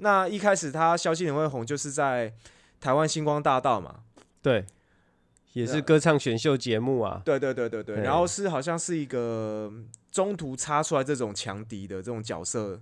[0.00, 2.34] 那一开始他萧敬腾会红，就是在
[2.78, 4.00] 台湾星光大道嘛，
[4.42, 4.66] 对，
[5.52, 7.22] 也是歌唱选秀节目啊。
[7.24, 9.72] 对对对对对，然后是好像是一个
[10.10, 12.80] 中途插出来这种强敌的这种角色，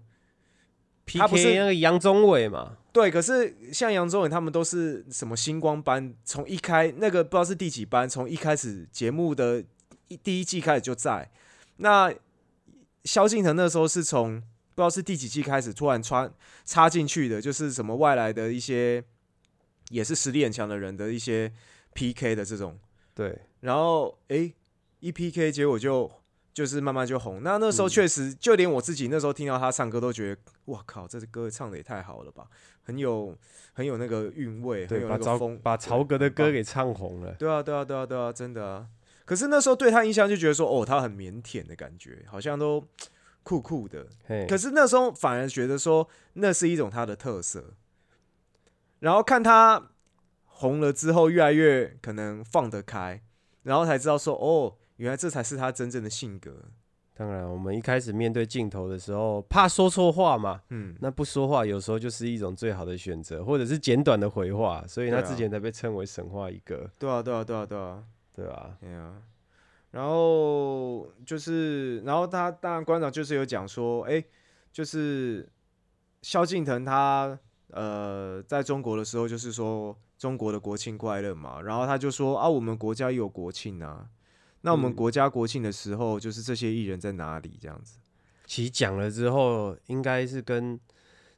[1.07, 9.63] 他不是那个杨宗纬嘛，对，可是像杨宗纬他们都是什么星光班，从一开那个不知道是第几班，从一开始节目的
[10.09, 11.31] 一第一季开始就在。
[11.79, 12.13] 那
[13.05, 14.41] 萧敬腾那时候是从
[14.75, 16.31] 不知道是第几季开始突然穿
[16.65, 19.05] 插进去的，就是什么外来的一些
[19.91, 21.53] 也是实力很强的人的一些
[21.97, 22.79] PK 的这种，
[23.15, 24.55] 对，然后诶
[25.01, 26.11] 一 PK 结果就
[26.53, 27.43] 就是慢慢就红。
[27.43, 32.47] 那那时候嗯确实，就连我自己那时候听到他唱歌，都觉得哇靠，这歌唱的也太好了吧，
[32.83, 33.35] 很有
[33.73, 37.33] 很有那个韵味，很，有那个风，把曹格的歌给唱红了。
[37.33, 38.87] 对啊，对啊，对啊，对啊，真的啊。
[39.25, 42.87] 可是那时候对他印象就觉得说，哦，他很腼腆的感觉，好像都
[43.43, 44.07] 酷酷的。
[44.49, 47.75] 可是那时候反而觉得说，那是一种他的特色。
[49.01, 49.91] 然后看他
[50.57, 53.23] 红了之后，越来越可能放得开，
[53.63, 56.53] 然后才知道说，哦，原来这才是他真正的性格。
[57.15, 68.05] 当然，我们一开始面对镜头的时候，怕说错话嘛，嗯，那不说话有时候就是一种最好的选择，或者是简短的回话，所以他之前才被称为神话一个，对啊，对啊，对啊，对啊。
[68.37, 68.77] 对啊？
[68.79, 69.15] 对啊，
[69.93, 74.23] 然后就是，然后他当然馆长就是有讲说，哎、
[74.71, 75.49] 就是
[76.21, 77.39] 萧敬腾他
[77.71, 84.09] 呃在中国的时候，就是说中国的国庆快乐嘛，然后他就说啊，我们国家也有国庆啊，
[84.63, 84.95] 那我们嗯。
[84.95, 87.99] 国家国庆的时候，就是这些艺人在哪里这样子？
[88.47, 90.79] 其实讲了之后，应该是跟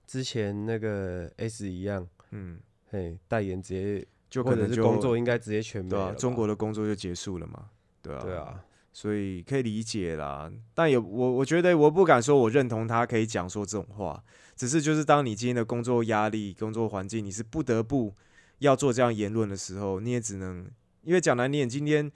[0.06, 2.60] 之前那个 S 一样，嗯，
[2.90, 7.70] 嘿，代言直接就可能是工作应该直接全没对啊中国的工作就结束了嘛，
[8.02, 8.62] 对啊，对啊，
[8.92, 14.22] 所以可以理解啦，但也我我觉得我不敢说我认同他可以讲说这种话，
[14.54, 18.14] 只是就是当你今天的工作压力、工作环境，你是不得不
[18.58, 20.68] 要做这样言论的时候，你也只能
[21.02, 22.10] 因为讲难听点，今天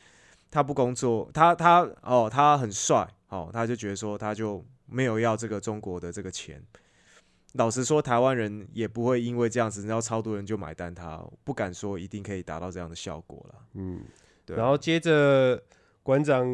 [0.50, 6.62] 他不工作，他他哦他很帅哦，他就觉得说他就没有要这个中国的这个钱。
[7.54, 13.54] 老实说，台湾人也不会因为这样子，然后超多人就买单他，不敢说一定可以达到这样的效果了。
[13.74, 14.02] 嗯，
[14.46, 15.62] 对啊，然后接着
[16.02, 16.46] 馆长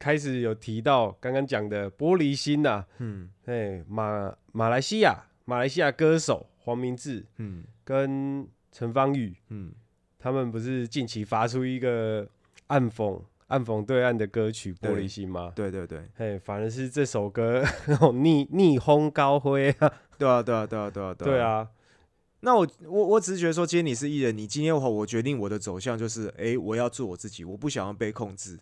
[0.00, 3.30] 开始有提到刚刚讲的玻璃心呐、嗯。
[3.44, 7.62] 哎，马马来西亚马来西亚歌手黄明志嗯。
[7.84, 9.72] 跟陈芳宇，嗯，
[10.18, 12.26] 他们不是近期发出一个
[12.68, 15.52] 暗讽暗讽对岸的歌曲《玻璃心》吗？
[15.56, 16.08] 对对对。
[16.14, 17.64] 嘿，反而是这首歌
[18.14, 21.40] 逆逆风高飞 啊，对啊，对啊，对啊，对啊，对。
[21.40, 21.68] 啊，
[22.40, 28.58] 那我我我只是觉得说，今天你是艺人，你今天的话我决定我的走向就是，哎，我要做我自己，我不想要被控制。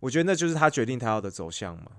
[0.00, 1.90] 我觉得那就是他决定他要的走向嘛。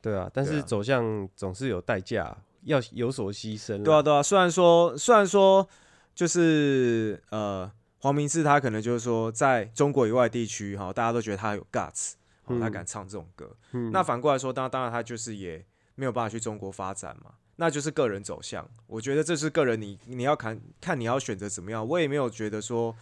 [0.00, 3.84] 对啊，但是走向总是有代价，要有所牺牲啦。
[3.84, 4.22] 对啊，对啊。
[4.22, 5.66] 虽然说，虽然说，
[6.14, 12.12] 就是呃，黄明志他可能就是说，在中国以外地区哈，大家都觉得他有 guts，、
[12.44, 13.50] 哦、他嗯敢唱这种歌。
[13.72, 18.68] 嗯那反过来说，当当然他就是也没有办法去中国发展嘛，那就是个人走向。
[18.86, 21.86] 我觉得这是个人你你要看看你要选择怎么样。
[21.86, 22.94] 我也没有觉得说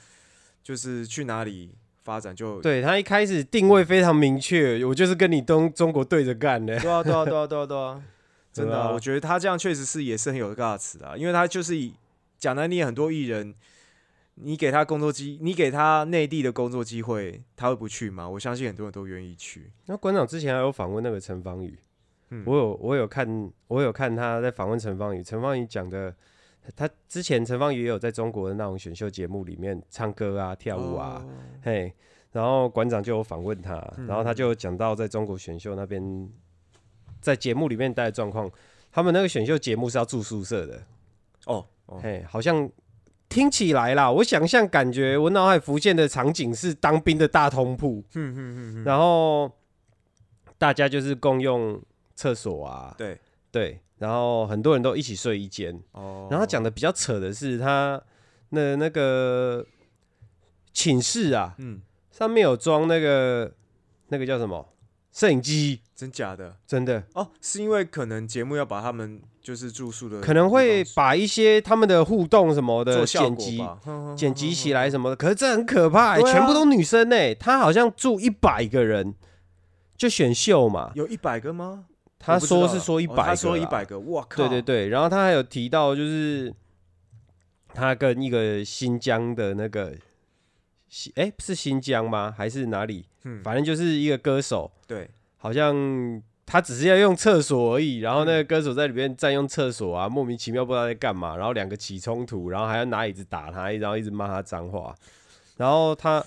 [0.63, 6.79] 就是去哪里发展就对他一开始定位非常明确，我就是跟你东中国对着干的。
[6.81, 8.03] 对啊对啊对啊对啊 对啊，
[8.53, 11.95] 真的我觉得他这样确实是也是很有 guts 的啊、因为他就是以
[12.43, 13.55] 讲难听点，很多艺人。
[14.35, 18.29] 你给他工作机，你给他内地的工作机会，他会不去吗？
[18.29, 19.71] 我相信很多人都愿意去。
[19.87, 21.79] 那馆长之前还有访问那个陈芳宇，
[22.31, 26.13] 嗯我有我有看我有看他在访问陈芳宇，陈芳宇讲的，
[26.75, 31.29] 他之前陈芳宇也有在中国的那种选秀节目里面唱歌啊跳舞啊，哦
[31.63, 31.93] 嘿，
[32.33, 36.29] 然后馆长就有访问他，嗯然后他就有讲到在中国选秀那边，
[37.21, 38.51] 在节目里面待的状况，
[38.91, 40.83] 他们那个选秀节目是要住宿舍的，
[41.47, 42.71] 哦哦，嘿，好像
[43.29, 48.05] 听起来啦，我想象感觉我脑海浮现的场景是当兵的大通铺，
[48.85, 49.51] 然后
[50.59, 51.81] 大家就是共用
[52.15, 53.19] 厕所啊，对。
[53.53, 58.03] 对，然后很多人都一起睡一间，哦，然后讲的比较扯的是他
[58.49, 59.63] 那那个
[60.73, 63.53] 寝室啊，嗯，上面有装那个
[64.09, 64.67] 那个叫什么
[65.13, 66.57] 摄影机，真假的？
[66.67, 67.05] 真的。
[67.13, 76.33] 哦，是因为可能节目要把他们就是住宿的可能会把一些他们的互动什么的做效果剪辑吧哼哼剪辑起来什么的，可是这很可怕、欸，对啊。
[76.33, 79.15] 全部都女生哎、他好像住一百个人，
[79.97, 81.85] 就选秀嘛，有一百个吗？
[82.19, 82.61] 他我不知道。
[82.61, 86.55] 说是说一百、哦他说一百个，哇靠，对对对，然后他还有提到，就是
[87.75, 89.95] 他跟一个新疆的那个
[90.89, 92.33] 新，哎、是新疆吗？
[92.35, 93.07] 还是哪里？
[93.25, 98.37] 嗯，反正就是一个歌手，对，好像他只是要用厕所而已，然后那嗯。
[98.37, 104.95] 个歌手在里面占用厕所啊，莫名其妙不知道在干嘛，然后两个起冲突，然后还要拿椅子打他，然后一直骂他脏话，
[105.57, 106.25] 然后他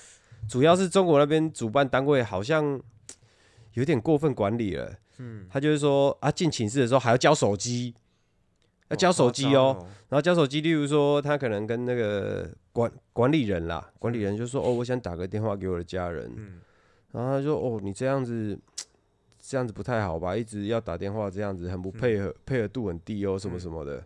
[0.48, 2.80] 主要是中国那边主办单位好像
[3.74, 4.96] 有点过分管理了。
[5.18, 7.94] 嗯，他就是说啊，进寝室的时候还要交手机，
[8.90, 9.78] 要交手机哦。，
[10.10, 16.60] 然后交手机，例如说他可能跟那个管管理人啦，管理人就说哦，我想打个电话给我的家人，嗯，
[17.16, 18.60] 然后他说哦，你这样子
[19.40, 24.04] 这样子不太好吧，一直要打电话这样子很不配合，配合度很低哦，什么什么的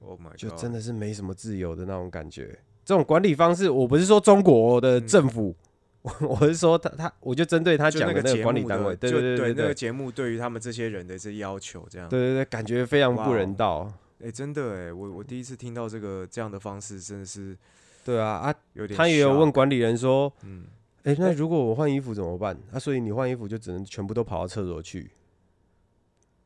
[0.00, 2.58] ，Oh my god，就真的是没什么自由的那种感觉。
[2.84, 5.56] 这种管理方式，我不是说中国的政府，
[6.02, 13.90] 我是说他他，我就针对他讲的那个管理单位，对就对对那个节目对于他们这些人的这要求，这样，对对对，感觉非常不人道。
[14.22, 17.56] 哎、真的哎，我我第一次听到这个这样的方式，真的是
[18.04, 20.64] 对啊啊，有点，他也有问，管理人说，嗯，
[21.06, 22.58] 哎、那如果我换衣服怎么办？
[22.72, 25.12] 啊，所以你换衣服就只能全部都跑到厕所去，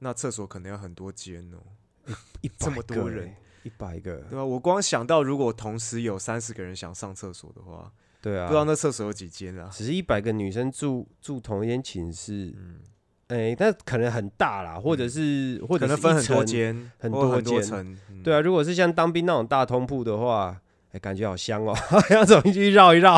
[0.01, 1.59] 那厕所可能要很多间哦，
[2.43, 7.91] 一这么多人，一百个，对吧、我光想到如果同时有三十个人想上厕所的话，
[8.21, 9.71] 对啊，不知道那厕所有几间啊？
[9.73, 12.81] 只是一百个女生住住同一间寝室，嗯，
[13.29, 18.23] 哎、但可能很大啦，或者是、或者是可能分很多间，很多或很多间层，嗯。
[18.23, 20.61] 对啊，如果是像当兵那种大通铺的话，
[20.93, 21.75] 哎、感觉好香哦，
[22.11, 23.17] 要走进去绕一绕，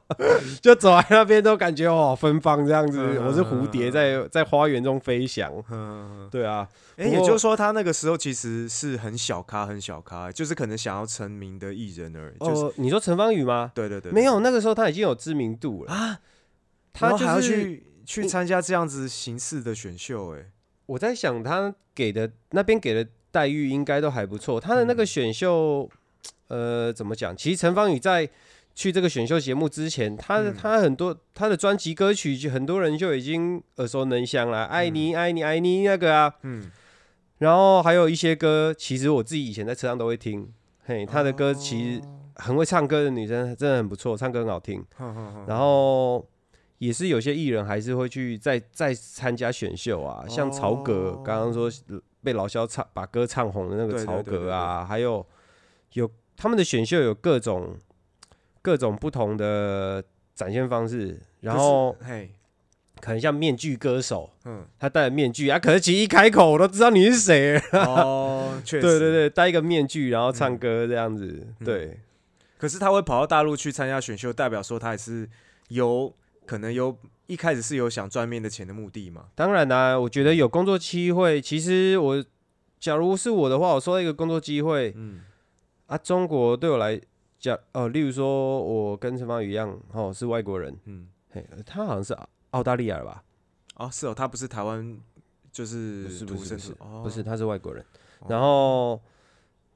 [0.62, 2.98] 就走在那边都感觉哦芬芳这样子。
[2.98, 12.38] 嗯我是蝴蝶在在花园中飞翔，嗯，对啊，哎、也就是说，他那个时候其实是很小咖，很小咖，就是可能想要成名的艺人而已。
[12.38, 13.70] 就是、哦，你说陈芳宇吗？
[13.74, 16.18] 对对对，没有，那个时候他已经有知名度了啊，
[16.92, 20.46] 他就是去去参加这样子形式的选秀、哎，
[20.86, 24.58] 我在想他给的那边给的待遇应该都还不错。
[24.60, 25.88] 他的那个嗯选秀，
[26.52, 27.34] 呃，怎么讲？
[27.34, 28.28] 其实陈芳宇在
[28.74, 36.34] 去这个选秀节目之前，他的、嗯他很多他的专辑歌曲，就很多人就已经耳熟能详了，爱你爱你爱你那个啊。
[36.42, 36.70] 嗯，
[37.38, 40.52] 然后还有一些歌，其实我自己以前在车上都会听。
[40.84, 44.84] 嘿，他的歌其实哦很会唱歌的女生，真的很不错，唱歌很好听。
[45.46, 46.26] 然后
[46.78, 55.24] 也是有些艺人还是会去再再参加选秀啊，像曹格哦刚刚说呃被老肖唱把歌唱红的那个曹格啊，还有
[55.92, 56.10] 有
[56.42, 57.76] 他们的选秀有各种
[58.60, 60.02] 各种不同的
[60.34, 61.96] 展现方式，然后
[63.00, 69.10] 可能像面具歌手，嗯，他戴了面具啊，可是其实一开口我都知道你是谁，哦， 确实，对对。
[69.12, 72.00] 对，戴一个面具然后唱嗯歌这样子，嗯对。
[72.58, 75.28] 可是他会跑到大陆去参加选秀，代表说他也是
[75.68, 76.12] 有
[76.44, 76.96] 可能有
[77.28, 79.26] 一开始是有想赚面的钱的目的嘛？
[79.36, 82.24] 当然啦、我觉得有工作机会，其实我
[82.80, 85.20] 假如是我的话，我收到一个工作机会嗯
[85.92, 86.98] 啊，中国对我来
[87.38, 93.22] 讲，哦，例如说我跟陈芳宇一样，哦，是外国人，嗯，嘿，他好像是澳澳大利亚吧？
[93.74, 94.98] 哦，是哦，他不是台湾，
[95.52, 97.02] 就是不是不是不是哦。
[97.04, 97.84] 不是，他是外国人，
[98.20, 98.26] 哦。
[98.26, 98.98] 然后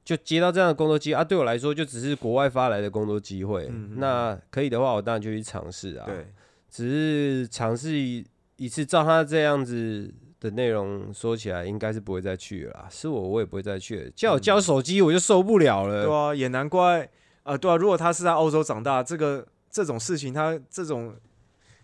[0.03, 3.99] 就接到这样的工作机会啊，对我来说就只是国外发来的工作机会，嗯嗯。
[3.99, 6.33] 那可以的话，我当然就去尝试啊，，对，
[6.67, 10.11] 只是尝试一一次，照他这样子。
[10.39, 14.11] 的内容说起来应该是不会再去了啦，是我我也不会再去了。
[14.11, 16.05] 叫我交手机我就受不了了。
[16.05, 17.09] 对啊，也难怪
[17.43, 21.15] 啊、对啊，如果他是在欧洲长大，这个这种事情他这种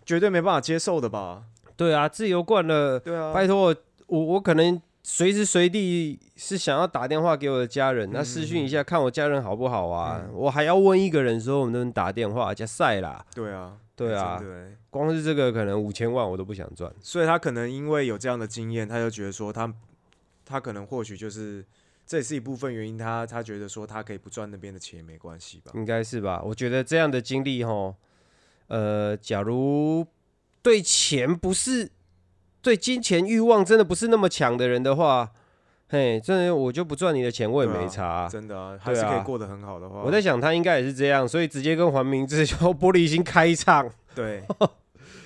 [0.04, 1.44] 绝对没办法接受的吧？
[1.76, 3.76] 对啊，自由惯了，对啊，拜托我，
[4.06, 10.20] 我我可能随时随地是想要打电话给我的家人，那私讯一下看我家人好不好啊？
[10.22, 13.24] 嗯我还要问一个人说我们能不能打电话加赛啦。
[13.34, 16.88] 对啊，对啊真的欸光是这个可能五千万我都不想赚。
[17.00, 19.74] 所以他可能因为有这样的经验，他就觉得说他
[20.44, 21.64] 他可能或许就是
[22.06, 25.72] 这也是一部分原因他，他觉得说他可以不赚那边的钱也没关系吧？
[25.74, 26.40] 应该是吧？
[26.44, 27.92] 我觉得这样的经历哈，
[28.68, 30.06] 呃，假如
[30.62, 31.90] 对钱不是
[32.62, 35.32] 对金钱欲望真的不是那么强的人的话，
[35.88, 43.90] 嘿，真的我就不赚你的钱，我也没差啊、真的啊，还是可以过得很好的话，我在想他应该也是这样，所以直接跟黄明志就玻璃心开唱。
[44.14, 44.44] 对，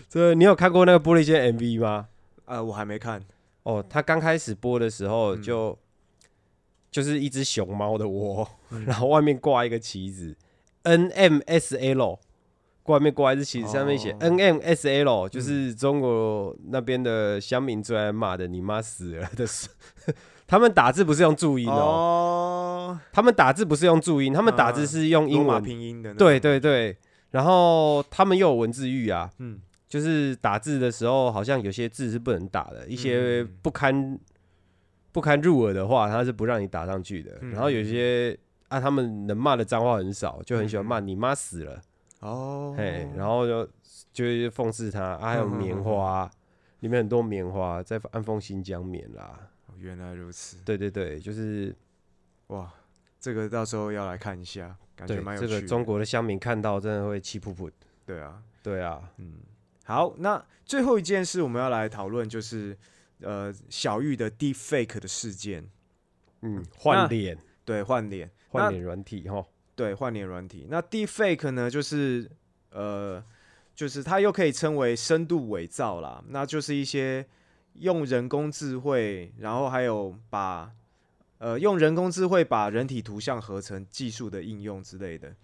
[0.09, 2.09] 这你有看过那个玻璃心 MV 吗？
[2.47, 3.23] 呃，我还没看，
[3.65, 5.43] 哦，他刚开始播的时候嗯。
[5.43, 5.79] 就、
[6.91, 8.87] 就是一只熊猫的窝，嗯。
[8.87, 10.35] 然后外面挂一个旗子
[10.85, 12.19] NMSL，
[12.85, 14.17] 外面挂一只旗子，上面写哦。
[14.21, 19.69] NMSL，就是中国那边的乡民最爱骂的“你妈死了”的事。
[20.49, 25.63] 他们打字不是用注音哦，哦，他们打字不是用注音，他们打字啊是用英文。
[25.63, 26.97] 拼音的，对，对对，
[27.33, 33.59] 然后他们又有文字狱啊，嗯，就是打字的时候，好像有些字是不能打的，一些嗯。
[33.63, 34.19] 不堪
[35.11, 37.39] 不堪入耳的话，他是不让你打上去的。
[37.41, 37.51] 嗯。
[37.53, 41.81] 然后有些啊，他们能骂的脏话很少，就很喜欢骂嗯你妈死了，
[42.21, 43.65] 哦，嘿，然后就
[44.13, 46.31] 就会讽刺他啊，还有棉花，
[46.81, 51.75] 里面很多棉花在安丰新疆棉啦，哦原来如此，对对对，就是
[52.49, 52.71] 哇，
[53.19, 55.55] 这个到时候要来看一下，感觉对蛮有趣的。
[55.55, 57.71] 这个中国的乡民看到真的会气噗噗，
[58.05, 59.35] 对啊，对啊，嗯，
[59.89, 62.77] 好，那最后一件事我们要来讨论就是
[63.23, 65.67] 呃小玉的 deep fake 的事件，
[66.43, 69.43] 嗯，换脸对，换脸，换脸软体哈，
[69.75, 70.67] 对，换脸软体。
[70.69, 72.31] 那 deep fake 呢，就是
[72.71, 73.25] 呃，
[73.75, 77.25] 就是它又可以称为深度伪造啦，那就是一些
[77.73, 80.71] 用人工智慧，然后还有把
[81.39, 85.35] 呃用人工智慧把人体图像合成技术的应用之类的。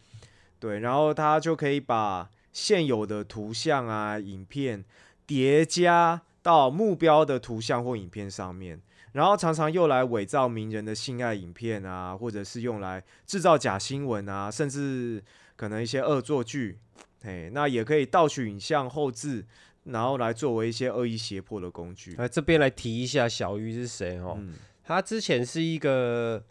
[0.59, 4.83] 对，然后它就可以把现有的图像啊、影片
[5.27, 8.81] 叠加到目标的图像或影片上面，
[9.13, 15.23] 然后常常又来伪造名人的性爱影片啊，或者是用来制造假新闻啊，甚至
[15.57, 16.79] 可能一些恶作剧，
[17.23, 19.45] 哎，那也可以盗取影像后置，
[19.85, 22.15] 然后来作为一些恶意胁迫的工具。
[22.15, 24.37] 来这边来提一下小鱼是谁哦？
[24.39, 26.45] 嗯，他之前是一个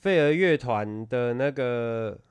[0.00, 2.27] 费儿乐团的那个，哎、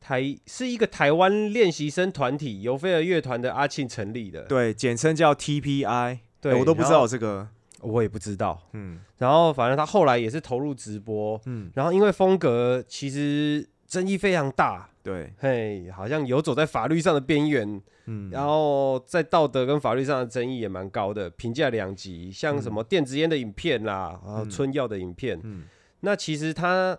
[0.00, 4.42] 台是一个台湾练习生团体，由费儿乐团的阿庆成立的。
[4.42, 7.48] 对，简称叫 TPI，对哎我都不知道这个。
[7.80, 8.60] 我也不知道。
[8.72, 8.98] 嗯。
[9.18, 25.62] 然后反正他后来也是投入直播，嗯，然后因为风格其实争议非常大，对，嘿，好像游走在法律上的边缘，嗯，然后在道德跟法律上的争议也蛮高的，评价两极，像什么电子烟的影片啦，然后嗯春药的影片，嗯。
[26.00, 26.98] 那其实他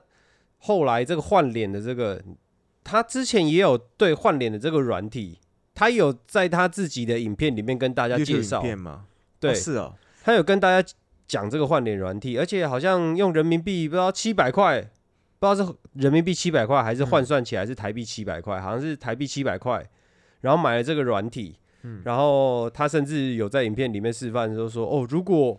[0.59, 2.21] 后来这个换脸的这个，
[2.89, 5.37] 他之前也有对换脸的这个软体，
[5.75, 8.63] 他有在他自己的影片里面跟大家介绍。
[9.39, 9.51] 对。
[9.51, 10.89] 哦，是哦，他有跟大家
[11.27, 14.81] 讲这个换脸软体，而且好像用人民币不知道七百块，
[15.37, 19.87] 不知道是人民币七百块还是换算起来是台币七百块，好像是台币七百块，
[20.41, 22.01] 然后买了这个软体，嗯。
[22.03, 25.55] 然后他甚至有在影片里面示范说说哦，如果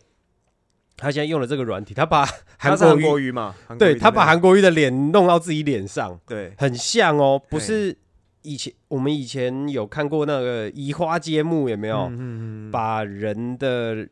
[1.01, 2.25] 他现在用了这个软体，他把
[2.59, 7.97] 韩国瑜，嘛，对他把韩国瑜的脸弄到自己脸上，对，很像哦，不是
[8.43, 12.03] 以前我们以前有看过那个移花接木有没有？
[12.03, 14.07] 嗯嗯嗯，把人的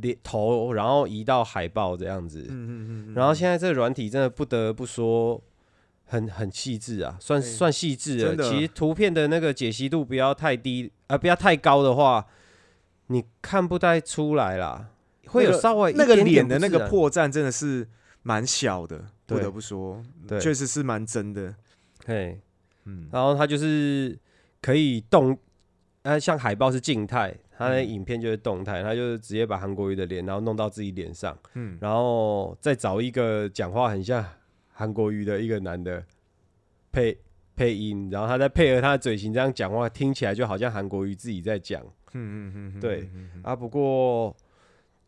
[0.00, 5.42] 脸头然后移到海报这样子，嗯嗯然后现在这个软体真的不得不说
[6.04, 7.50] 很很细致啊，算对。
[7.50, 8.36] 算细致了。
[8.50, 12.26] 其实图片的那个解析度不要太低啊、不要太高的话，
[13.06, 14.88] 你看不太出来啦，
[15.28, 17.86] 会有稍微那个脸的那个破绽真的是
[18.22, 21.54] 蛮小的，不得不说，对确实是蛮真的，
[22.04, 22.40] 嘿，
[22.84, 24.18] 嗯然后它就是
[24.60, 25.38] 可以动，
[26.02, 31.36] 呃，像海报是静态，它的嗯影片就是动态，它就是直接把韩国瑜的脸，然后弄到自己脸上。
[31.54, 34.24] 嗯，然后再找一个讲话很像
[34.72, 36.02] 韩国瑜的一个男的
[36.90, 37.18] 配
[37.54, 43.10] 配音，然后他再配合他的嘴型这样讲话，听起来就好像韩国瑜自己在讲嗯嗯嗯嗯，对
[43.42, 43.54] 啊。
[43.54, 44.34] 不过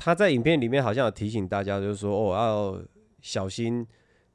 [0.03, 2.83] 他在影片里面好像有提醒大家，就是说哦要
[3.21, 3.87] 小心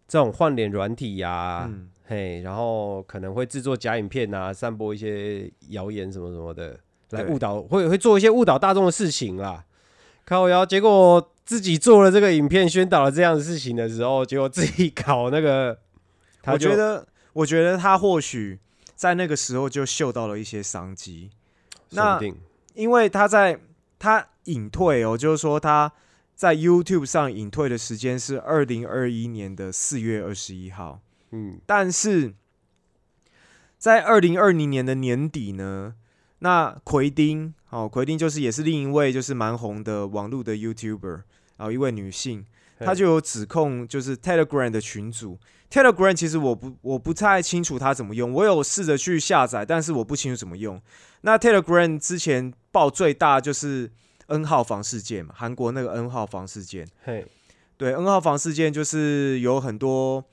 [0.08, 1.90] 这种换脸软体呀、嗯。
[2.08, 9.66] 嘿，然后可能会制作假影片啊，散播一些谣言什么什么的，来误导，会会做一些误导大众的事情啦。
[10.24, 15.80] 靠腰，结果自己做了这个影片，宣导了这样的事情的时候，结果自己搞那个，
[16.44, 18.60] 他我觉得，我觉得他或许
[18.94, 21.32] 在那个时候就嗅到了一些商机，
[21.90, 22.22] 那
[22.76, 23.60] 因为他在
[23.98, 25.92] 他隐退哦，就是说他
[26.34, 32.34] 在 YouTube 上隐退的时间是二零二一年的四月二十一号，嗯，但是
[33.78, 35.96] 在二零二零年的年底呢，
[36.40, 41.22] 那奎丁哦，奎丁就是也是另一位就是蛮红的网络的 YouTuber，
[41.58, 42.46] 然后一位女性，
[42.78, 45.38] 嘿她就有指控就是 Telegram 的群组。
[45.70, 50.82] Telegram 其实我不我不太清楚它怎么用，我有试着去下载，但是我不清楚怎么用。
[51.22, 53.92] 那 Telegram 之前爆最大就是
[54.28, 56.88] N 号房事件嘛，韩国那个 N 号房事件。
[57.04, 57.26] 嘿，
[57.78, 60.24] 对，N 号房事件就是有很多，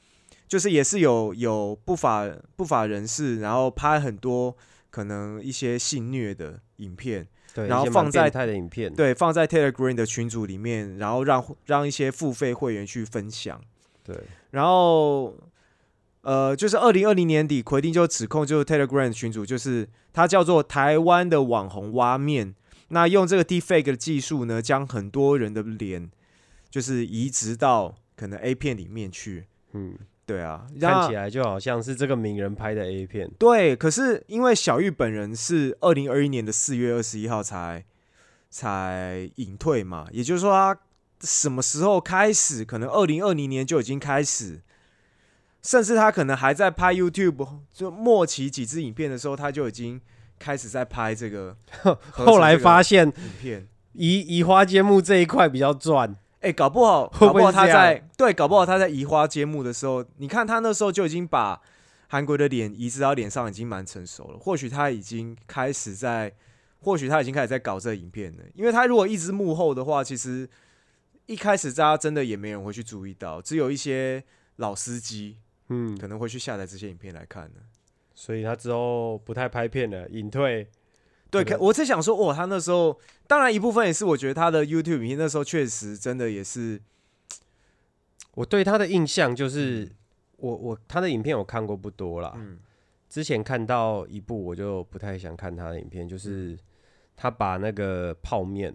[0.48, 4.56] 就是也是有有不法不法人士，然后拍很多
[4.90, 13.60] 可能一些性虐的影片，对，然后放在变态的影片，对，放在 Telegram 的群组里面，然后让让一些付费会员去分享。
[14.04, 14.16] 对，
[14.50, 15.32] 然后，
[16.22, 22.54] 呃，就是二零二零年底，奎丁就指控就是 Telegram 的群主，就是他叫做台湾的网红挖面，
[22.92, 26.10] 那用这个 Deepfake 的技术呢，将很多人的脸
[26.68, 29.46] 就是移植到可能 A 片里面去。
[29.72, 37.82] 嗯，对啊，看起来来就好像是这个名人拍的 A 片，对，可是因为小玉本人是二零二一年的四月二十一号才
[38.50, 40.78] 才隐退嘛，也就是说他
[41.22, 42.62] 什么时候开始？
[42.62, 44.60] 可能二零二零年就已经开始，
[45.62, 49.98] 甚至他可能还在拍 YouTube，就末期几支影片的时候，他就已经
[50.42, 51.56] 开始在拍这个
[52.10, 53.68] 后来发现影片。
[53.92, 61.60] 移移花接木这一块比较赚，哎、搞不好， 会搞不好他在对，搞不好他在移花接木的时候，你看他那时候就已经把
[62.08, 64.38] 韩国的脸移植到脸上，已经蛮成熟了。
[64.38, 66.32] 或许他已经开始在，
[66.80, 68.42] 或许他已经开始在搞这个影片了。
[68.54, 70.48] 因为他如果一直幕后的话，其实
[71.26, 74.24] 一开始大家真的也没人会去注意到，只有一些
[74.56, 75.36] 老司机
[75.68, 77.60] 嗯，可能会去下载这些影片来看呢。
[78.14, 80.66] 所以他之后不太拍片了，隐退，
[81.30, 86.80] 对，可我在想说，哦，他那时候当然一部分也是我觉得他的 YouTube 影片那时候确实真的也是，
[88.34, 89.90] 我对他的印象就是，嗯。
[90.42, 92.58] 我我他的影片我看过不多啦，嗯。
[93.08, 96.58] 之前看到一部，我就不太想看他的影片，就是
[97.14, 98.74] 他把那个泡面，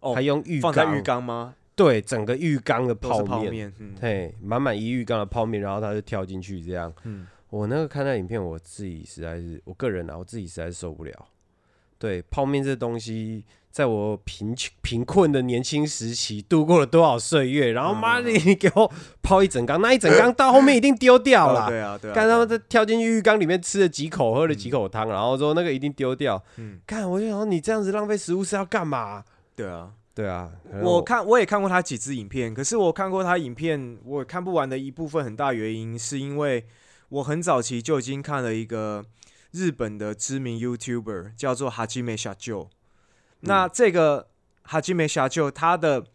[0.00, 1.54] 哦他用浴放在缸，浴缸吗？
[1.74, 3.94] 对，整个浴缸的泡面，是泡面，嗯。
[4.00, 6.90] 嘿，满满一浴缸的泡面，然后他就跳进去这样。
[7.04, 11.12] 嗯，我那个看那影片，我自己实在是，我个人啊，我自己实在是受不了。
[11.98, 18.90] 对，泡面这东西，在我贫穷贫困的年轻时期度过了多少岁月，然后妈的，嗯你 给我
[19.20, 21.68] 泡一整缸，那一整缸到后面一定丢掉哦啦。
[21.68, 26.42] 对啊，对啊，看他们在跳进去浴缸里面吃了几口，喝了几口汤，然后说那个一定丢掉。
[26.56, 29.22] 嗯，看，我就想说你这样子浪费食物是要干嘛？
[29.54, 36.64] 对啊，对啊，可能我看我也看过他几支影片，可是我看过他影片，我看不完的一部分很大原因是因为
[37.10, 39.04] 我很早期就已经看了一个
[39.52, 42.68] 日本的知名 YouTuber 叫做哈基梅小舅。
[43.40, 44.28] 那这个
[44.62, 46.06] 哈基梅小舅他的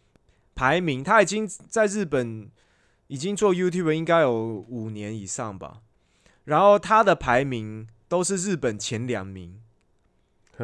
[0.56, 2.50] 排名，他已经在日本
[3.08, 5.82] 已经做 YouTuber 应该有五年以上吧，
[6.44, 9.62] 然后他的排名都是日本前两名。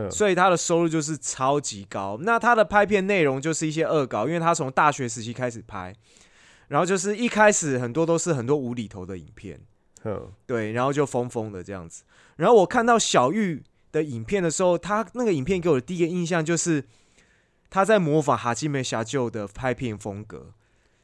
[0.09, 2.17] 所以他的收入就是超级高。
[2.21, 5.93] 那他的拍片内容就是一些恶搞，因为他从大学时期开始拍，
[6.69, 9.65] 然后就是一开始很多都是很多无厘头的影片，哼
[10.45, 12.03] 对，然后就疯疯的这样子。
[12.37, 16.83] 然后我看到小玉的影片的时候，他那个影片给我的第一个印象就是
[17.69, 20.53] 他在模仿哈基梅侠舅的拍片风格，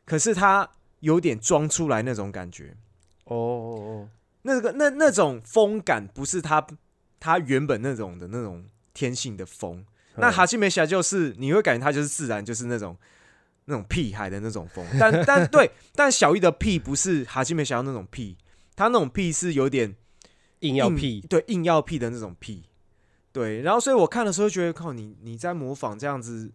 [0.06, 0.70] 可是他
[1.02, 2.76] 有点装出来那种感觉。
[3.26, 4.10] 哦哦哦，
[4.44, 6.66] 那个那那种风感不是他
[7.20, 9.86] 他原本那种的那种天性的风。
[10.16, 12.98] 那哈基梅侠就是你会感觉他就是自然就是那种
[13.66, 18.36] 那种屁孩的那种风，但但对，但小玉的屁不是哈基梅侠那种屁，
[18.78, 19.94] 他那种屁是有点
[20.60, 22.64] 硬硬要屁，对硬要屁的那种屁，
[23.34, 23.62] 对。
[23.64, 26.52] 然后所以我看的时候觉得靠你你在模仿这样子，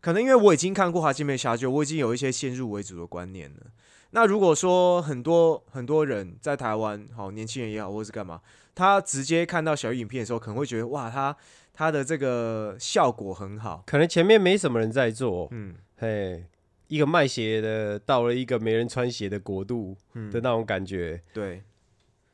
[0.00, 3.66] 可能因为我已经看过哈基梅侠就我已经有一些先入为主的观念了。
[4.10, 8.40] 那如果说很多很多人在台湾，好年轻人也好，或是干嘛，
[8.74, 11.34] 他直接看到小玉影片的时候，可能会觉得哇，他
[11.72, 15.74] 他的这个效果很好，可能前面没什么人在做，嗯。
[15.96, 16.46] 嘿，
[16.90, 20.30] 一个卖鞋的到了一个没人穿鞋的国度嗯。
[20.30, 21.62] 的，那种感觉，对。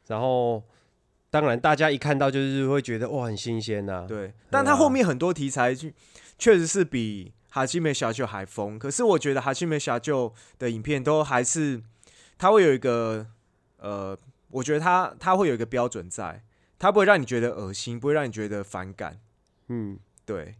[0.06, 0.62] 然后
[1.30, 5.92] 当然大家一看到就是会觉得哇很新鲜呐、对，但他啊后面很多题材确
[6.38, 11.82] 确实是比哈基梅小舅还疯，可是我觉得哈基梅小舅的影片都还是
[12.38, 13.26] 他会有一个
[13.78, 14.16] 呃，
[14.50, 16.42] 我觉得他他会有一个标准在，
[16.78, 19.18] 他不会让你觉得恶心，不会让你觉得反感。
[19.68, 20.54] 嗯，对，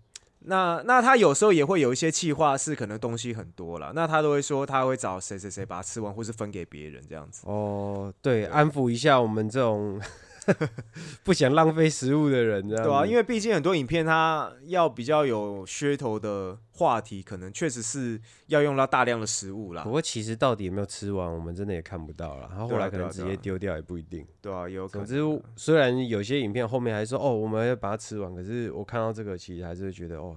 [0.48, 7.42] 那那他有时候也会有一些气话是可能东西很多了，那他都会说他会找谁谁谁把它吃完，或是分给别人这样子。
[7.46, 10.00] 哦，对，安抚一下我们这种
[11.24, 19.90] 不想浪费食物的人，这样对啊，因为为毕竟很多影片它要比较有噱头的话题，可能确实是要用到大量的食物啦不。
[19.90, 22.48] 过其实到底有没有吃完，我们真的也看不到了。
[22.50, 24.26] 然后来可能直接丢掉也不一定。
[24.40, 25.06] 对啊，有可总。
[25.06, 30.36] 之，虽然有些影片后面还说哦，我们要把它吃完，可是我看到这个，其实还是觉得哦，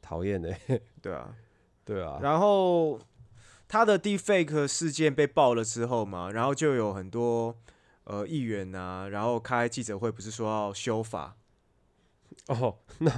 [0.00, 0.54] 讨厌的。
[1.02, 1.34] 对啊，
[1.84, 2.98] 对啊，然后
[3.68, 7.54] 他的 deepfake 事件被爆了之后嘛，然后就有很多
[8.06, 11.36] 呃议员啊，然后开记者会，不是说要修法，
[12.48, 13.12] 哦，弄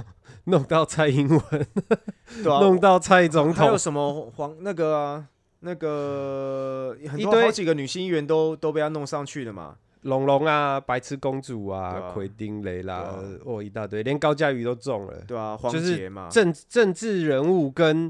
[0.45, 1.41] 弄到蔡英文，
[2.43, 5.27] 对啊，弄到蔡总统，还有什么黄那个啊，
[5.61, 9.77] 那个很一堆多好几个女性议员都都被他弄上去了嘛。
[10.03, 15.13] 龙龙啊，白痴公主对啊，啊奎丁雷啦啊，哦，一大堆，连高嘉瑜都中了。
[15.27, 18.09] 对啊，黄就是杰嘛，政政治人物跟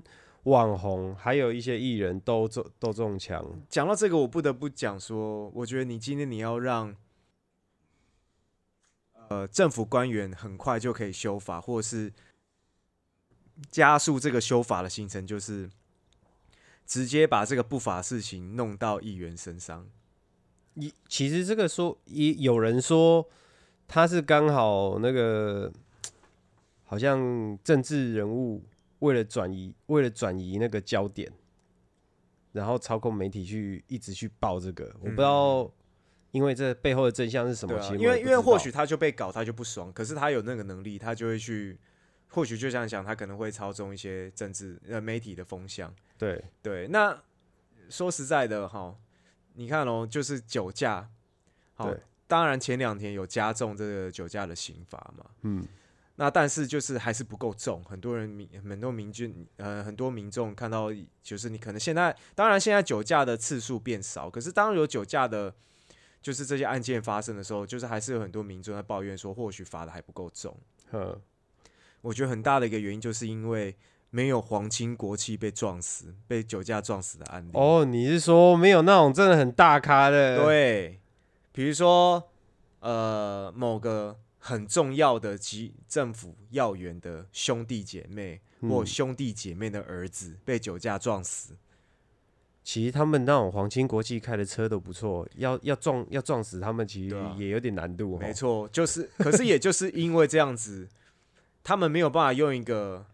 [0.50, 3.44] 网红，还有一些艺人都中都中枪。
[3.70, 6.96] 讲到这个，我不得不讲说，我觉得你今天你要让
[9.30, 12.12] 呃政府官员很快就可以修法，或者是
[13.70, 15.70] 加速这个修法的形成，就是
[16.86, 19.88] 直接把这个不法事情弄到议员身上。
[20.76, 23.28] 一其实这个说，一有人说
[23.88, 25.72] 他是刚好那个，
[26.86, 28.64] 好像政治人物
[29.00, 31.32] 为了转移，为了转移那个焦点，
[32.52, 35.72] 然后操控媒体去一直去报这个，我不知道，
[36.32, 37.76] 因为这背后的真相是什么？
[37.76, 41.78] 啊，其实因为因为或许他就被搞，他就不爽，可是他有那个能力，他就会去，
[42.28, 45.94] 或许就这样想，他可能会操纵一些政治呃媒体的风向。
[46.18, 46.44] 对。
[46.62, 47.20] 对，那
[47.90, 48.96] 说实在的哈，
[49.54, 51.10] 你看哦，就是酒驾，
[51.74, 55.66] 好对，当然前两天有加重这个酒驾的刑罚嘛，嗯
[56.20, 60.90] 那但是就是还是不够重，很多人民很多民军呃很多民众看到
[61.24, 65.56] 就是你可能现在当然现在酒驾的次数变少，可是当有酒驾的。
[66.22, 70.54] 就是这些案件发生的时候，就是还是有很多民众在抱怨说，或许罚的还不够重。
[70.92, 71.18] 嗯，
[72.02, 73.74] 我觉得很大的一个原因，就是因为
[74.10, 77.52] 没有皇亲国戚被撞死、被酒驾撞死的案例。
[77.54, 81.00] 哦，你是说没有那种真的很大咖的？，对，
[81.54, 82.22] 比如说
[82.82, 91.56] 呃某个很重要的及政府要员的兄弟姐妹或嗯兄弟姐妹的儿子被酒驾撞死。
[92.64, 98.18] 其实他们那种皇亲国戚开的车都不错，要要撞要撞死他们，其实也有点难度。
[98.20, 100.88] 没，错，就是，可是也就是因为这样子，
[101.64, 103.06] 他们没有办法用一个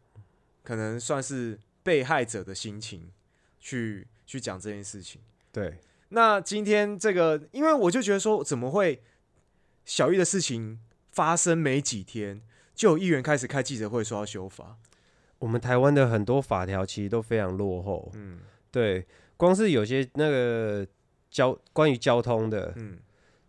[0.61, 3.09] 可能算是被害者的心情
[3.59, 5.21] 去去讲这件事情。
[5.53, 5.77] 对，
[6.09, 9.01] 那今天这个，因为我就觉得说，怎么会
[9.85, 10.79] 小玉的事情
[11.15, 12.41] 发生没几天，
[12.75, 14.75] 就有议员开始开记者会说要修法？
[15.39, 18.11] 我们台湾的很多法条其实都非常落后。
[18.15, 18.39] 嗯
[18.69, 19.05] 对，
[19.37, 20.85] 光是有些那个
[21.31, 22.97] 交关于交通的嗯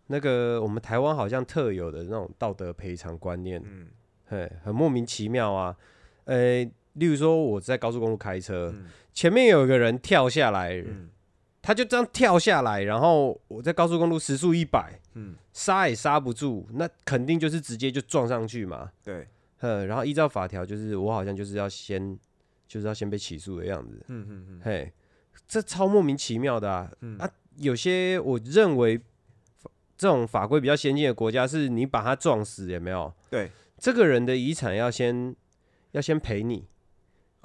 [0.07, 3.89] 那个，我们台湾好像特有的那种道德赔偿观念，嗯
[4.29, 5.77] 嘿，很莫名其妙啊。
[6.27, 6.63] 呃，
[6.93, 11.09] 例如说我在高速公路开车，嗯前面有一个人跳下来，嗯
[11.67, 18.93] 他就这样跳下来，然后我在高速公路时速一百，嗯，刹也刹不住，那肯定就是直接就撞上去嘛。
[19.03, 19.27] 对，
[19.59, 22.17] 嗯，然后依照法条，就是我好像就是要先
[22.69, 24.01] 就是要先被起诉的样子。
[24.07, 24.93] 嗯嗯嗯嘿，
[25.49, 26.89] 这超莫名其妙的啊！
[27.01, 29.01] 嗯啊，有些我认为
[29.99, 33.13] 这种法规比较先进的国家，是你把他撞死，有没有？
[33.29, 35.35] 对，这个人的遗产要先
[35.91, 36.69] 要先赔你。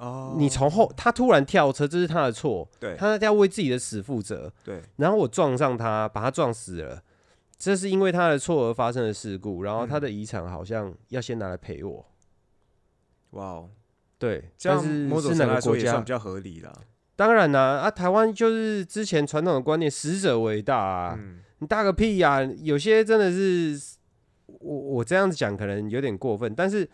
[0.02, 4.52] 哦你从后他突然跳车，这是他的错，对他要为自己的死负责。
[4.64, 7.00] 对，然后我撞上他，把他撞死了，
[7.56, 12.04] 这是因为他的错而发生的事故，然后他的遗产好像要先拿来赔我。
[13.30, 13.70] 哇哦，
[14.18, 16.08] 对，这样但是某种是程度来说哪个国家也算比？
[16.08, 16.72] 较合理啦。
[17.14, 23.80] 当然啦、啊，台湾就是之前传统的观念，死者为大啊，嗯你大个屁呀、有些真的是，
[24.46, 26.88] 我我这样子讲可能有点过分，但是，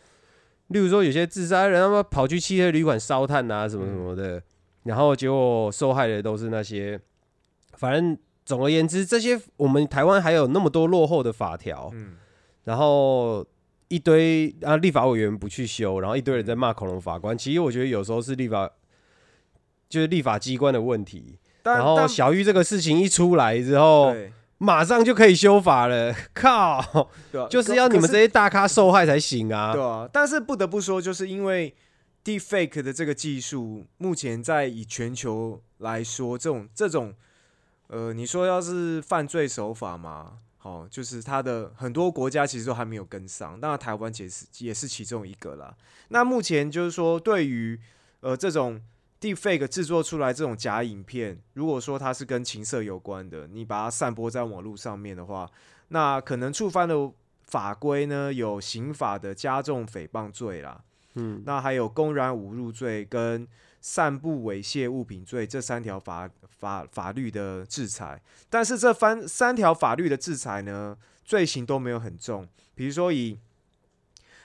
[0.69, 4.43] 例如说有些自杀人，他们跑去汽车旅馆烧炭啊，什么什么的，
[4.85, 6.99] 然后结果受害的都是那些，
[7.75, 12.17] 反正总而言之，这些我们台湾还有那么多落后的法条，嗯
[12.65, 13.47] 然后
[13.89, 17.37] 一堆啊立法委员不去修，然后一堆人在骂恐龙法官。
[17.37, 18.71] 其实我觉得有时候是立法，
[19.89, 21.39] 就是立法机关的问题。
[21.65, 26.15] 然后小玉这个事情一出来之后，对马上就可以修法了。
[26.35, 29.73] 靠，对啊，就是要你们这些大咖受害才行啊！
[29.73, 31.75] 对啊，但是不得不说，就是因为
[32.25, 37.15] Deepfake 的这个技术，目前在以全球来说，这种这种，
[37.87, 45.75] 呃，你说要是犯罪手法嘛，好、就是它的很多国家其实都还没有跟上，当然台湾也是也是其中一个啦。
[46.09, 47.79] 那目前就是说，对于
[48.21, 48.81] 呃这种
[49.21, 55.51] Deepfake 制作出来这种假影片，如果说它是跟情色有关的，你把它散播在网络上面的话，
[55.89, 57.11] 那可能触犯的
[57.43, 60.83] 法规呢有刑法的加重诽谤罪啦，
[61.15, 63.49] 嗯，那还有公然侮辱罪跟
[63.81, 73.39] 散布猥亵物品罪这三条法法法律的制裁，但是这三三条法律的制裁呢，罪行都没有很重，比如说以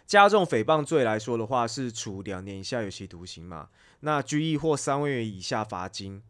[0.05, 3.69] 加重诽谤罪来说的话，是处两年以下有期徒刑嘛，
[4.05, 6.21] 那拘役或三万元以下罚金，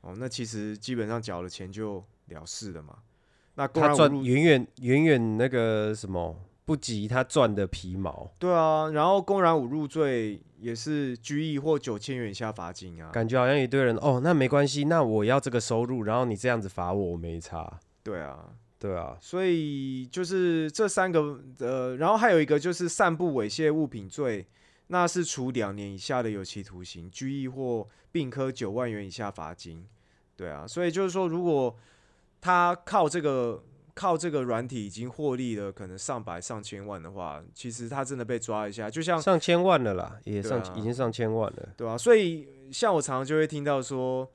[0.00, 2.96] 哦，那其实基本上缴了钱就了事了嘛。
[3.56, 13.10] 那公他赚远远远远那个什么不及他赚的皮毛，对啊，然后公然侮辱罪也是拘役或九千元以下罚金啊。
[13.10, 17.78] 感觉好像一堆人哦，那没关系，那我要这个收入，然后你这样子罚我，我没差。
[18.02, 18.48] 对啊，
[18.78, 24.46] 对啊，所以就是这三个呃，然后还有一个就是散布猥亵物品罪，
[24.92, 29.86] 那是处两年以下的有期徒刑、拘役或并科九万元以下罚金。
[30.36, 31.76] 对啊，所以就是说，如果
[32.40, 33.62] 他靠这个
[33.94, 41.68] 靠这个软体已经获利了可能上百上千万的话，其实他真的被抓一下，就像上千万了啦，也上、啊已经上千万了。
[41.76, 44.28] 对啊，所以像我常常就会听到说，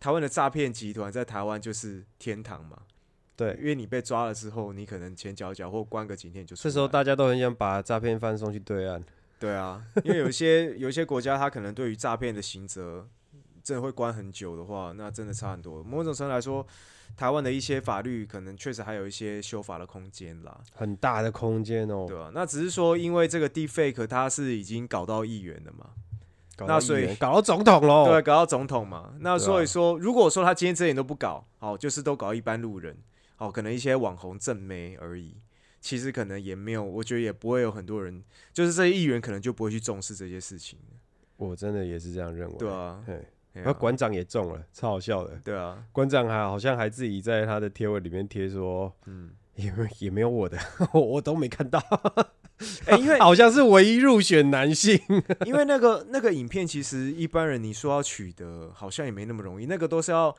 [0.00, 2.78] 台湾的诈骗集团在台湾就是天堂嘛。
[3.36, 6.62] 对，因为你被抓了之后，你可能前脚脚或关个几天就出。
[6.62, 9.02] 这时候大家都很想把诈骗犯送去对岸。
[9.38, 13.06] 对啊，因为有一些有一些国家，他可能对于诈骗的刑责
[13.62, 15.82] 真的会关很久的话，那真的差很多。
[15.82, 16.66] 某种程度来说，
[17.16, 20.58] 台湾的一些法律可能确实还有一些修法的空间啦。
[20.74, 25.90] 很大的空间哦，对啊，那只是说，因为这个 deepfake 它是已经搞到议员了嘛，
[26.56, 28.06] 搞到那所以搞到总统喽。
[28.06, 29.14] 对，搞到总统嘛。
[29.20, 32.96] 那所以说，如果说他今天这点都不搞，好，就是都搞一般路人，
[33.36, 35.36] 好，可能一些网红正妹而已。
[35.84, 38.24] 其实可能也没有，我觉得也不会有很多人，
[38.54, 40.78] 就是这些议员可能就不会去重视这些事情，
[41.36, 42.54] 我真的也是这样认为。
[42.56, 43.16] 对啊，对，
[43.52, 45.38] 嘿啊然后馆长也中了，超好笑的。
[45.44, 50.58] 对啊，馆长还好像还自己在他的贴文里面贴说，嗯， 也没也没有我的，
[50.94, 51.78] 我都没看到。
[52.86, 54.98] 哎、因为好像是唯一入选男性。
[55.44, 60.34] 因为那个那个影片，其实一般人你说要取得，好像也没那么容易，那个都是要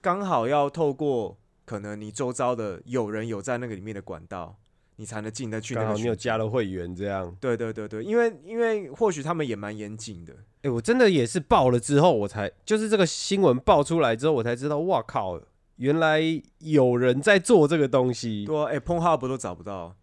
[0.00, 4.56] 刚好要透过可能你周遭的有人有在那个里面的管道，
[4.96, 7.34] 你才能进得去那刚好你有加了会员这样。
[7.40, 15.40] 对对对对，因为因为或许他们也蛮严谨的，哎、我真的也是爆了之后，我才就是这个新闻爆出来之后，我才知道，哇靠，
[15.76, 16.20] 原来
[16.58, 18.44] 有人在做这个东西。
[18.46, 19.94] 对啊，哎、碰 hub 都找不到，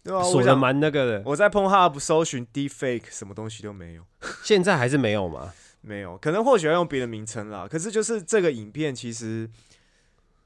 [0.04, 4.04] 对啊，锁的我想蛮那个的，我在碰 hub 搜寻 deepfake，什么东西都没有。
[4.44, 5.54] 现在还是没有吗？
[5.84, 7.68] 没有，可能或许要用别的名称啦。
[7.68, 9.50] 可是就是这个影片其实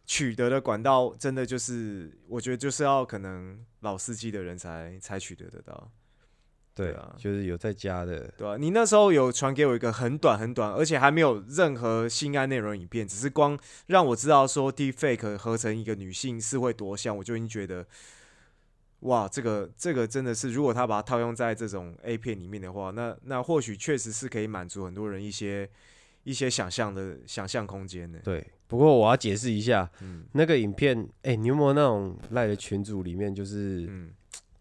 [0.06, 5.92] 取得的管道，真的就是我觉得就是要可能老司机的人才才取得得到，
[6.74, 17.86] 对对啊就是有在家的，对啊、你那时候有传给我一个很短很短，而且还没有任何性爱内容影片，只是光让我知道说 deepfake 合成一个女性是会多像，我就已经觉得。
[19.02, 25.70] 哇，这个这个真的是，如果他把它套用在这种 A 片里面的话，那那或许确实是可以满足很多人一些
[26.24, 28.18] 一些想象的想象空间呢。
[28.24, 28.44] 对。
[28.68, 34.10] 不过我要解释一下，嗯那个影片，哎、你有没有那种赖的群组里面，就是、嗯，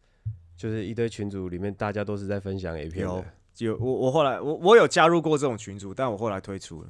[0.56, 3.24] 就是一堆群组里面大家都是在分享 A 片有的？
[3.58, 6.88] 有我我后来我我有加入过这种群组，但我后来退出了。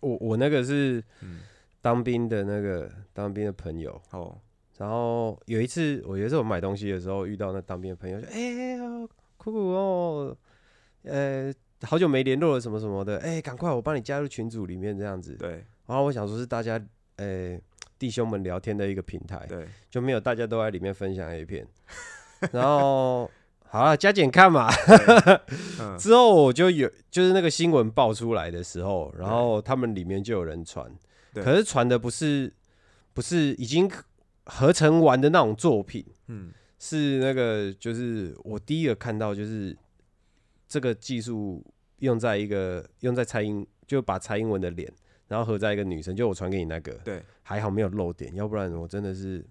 [0.00, 1.40] 我我那个是嗯，
[1.80, 4.36] 当兵的那个当兵的朋友，哦，
[4.78, 8.40] 然后有一次，我有一次我买东西的时候遇到那当兵的朋友，说：“哎、
[8.74, 8.80] 呀，
[9.36, 10.36] 酷酷哦，
[11.04, 15.36] 呃，好久没联络了，什么什么的，哎、赶快我帮你加入群组里面这样子。
[15.36, 16.82] 对”然后我想说是大家，
[17.16, 17.60] 呃，
[17.98, 21.66] 弟兄们聊天的一个平台，对，就没有大家都在里面分享 A 片。
[22.50, 23.30] 然后
[23.68, 24.70] 好了，加减看嘛。
[25.78, 30.90] 嗯， 之后我就有，就是那个新闻爆出来的时候，然后他们里面就有人传，
[31.34, 32.50] 可是传的不是
[33.12, 33.90] 不是已经
[34.46, 39.76] 合成完的那种作品，嗯，是那个就是我第一个看到就是
[40.66, 41.62] 这个技术
[41.98, 44.90] 用在一个用在蔡英，就把蔡英文的脸，
[45.32, 49.42] 然后合在一个女生，就我传给你那个，对，还好没有漏点，要不然我真的是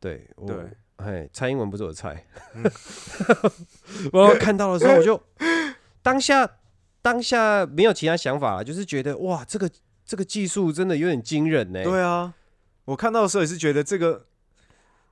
[0.00, 0.56] 对我对
[0.96, 2.24] 哎，蔡英文不是我菜
[2.54, 2.64] 嗯。
[4.10, 5.22] 我看到的时候，我就
[6.00, 6.50] 当下
[7.02, 9.70] 当下没有其他想法了，就是觉得哇，这个
[10.06, 11.84] 这个技术真的有点惊人呢。
[11.84, 12.32] 对啊，
[12.86, 14.24] 我看到的时候也是觉得这个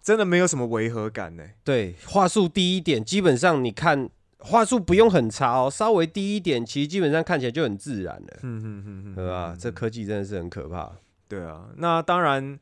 [0.03, 1.45] 真的没有什么违和感呢。
[1.63, 4.09] 对，话术低一点，基本上你看
[4.45, 9.53] 话术不用很差哦，稍微低一点，其实基本上看起来就很自然了，嗯嗯嗯嗯，对吧？
[9.53, 10.93] 嗯这科技真的是很可怕。
[11.27, 12.59] 对啊，那当然，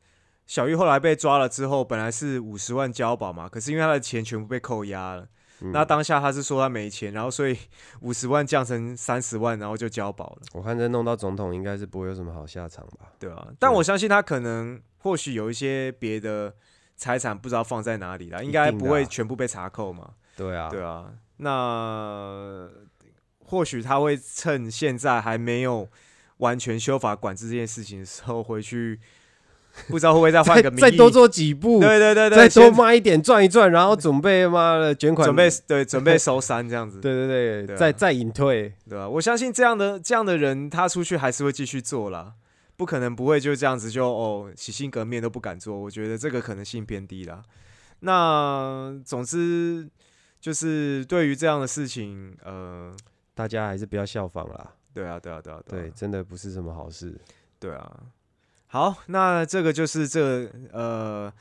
[0.47, 5.27] 小玉后来被抓了之后，本来是五十万交保嘛，可是因为他的钱全部被扣押了，
[5.61, 7.57] 嗯那当下他是说他没钱，然后所以
[8.01, 13.11] 五十万降成三十万，然后就交保了，我看这弄到总统应该是不会有什么好下场吧？
[13.19, 16.53] 对啊，但我相信他可能或许有一些别的
[16.95, 22.69] 财产不知道放在哪里了，应该不会全部被查扣嘛，对啊，对啊，那
[23.45, 25.87] 或许他会趁现在还没有
[26.37, 28.99] 完全修法管制这件事情的时候回去。
[29.87, 42.33] 不知道会不会再换 再个名义，再多做几步，对对对对，再多先卖一点赚一赚，然后准备妈的卷款，准备对准备收山这样子， 对对对，再再隐退，对吧、我相信这样的这样的人，他出去还是会继续做啦，
[42.77, 47.41] 不可能不会就这样子就哦洗心革面都不敢做，我觉得这个可能性偏低啦。
[48.01, 49.89] 那总之
[50.43, 52.93] 就是对于这样的事情，呃，
[53.33, 54.73] 大家还是不要效仿啦。
[54.93, 57.17] 对啊，对啊，对啊，对，啊，真的不是什么好事。
[57.57, 58.03] 对啊。
[58.67, 61.31] 好，那这个就是这呃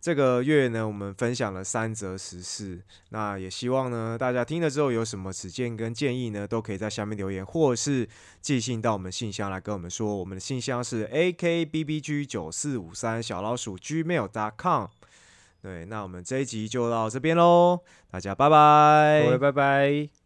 [0.00, 2.82] 这个月呢，我们分享了三则时事。
[3.10, 8.08] 那也希望呢，大家听了之后有什么指见跟建议呢，都可以在下面留言，或是
[8.40, 10.16] 寄信到我们信箱来跟我们说。
[10.16, 14.86] 我们的信箱是 a k b b g 九四五三小老鼠 gmail.com。
[15.60, 17.80] 对，那我们这一集就到这边喽，
[18.10, 20.17] 大家拜拜，各位拜拜。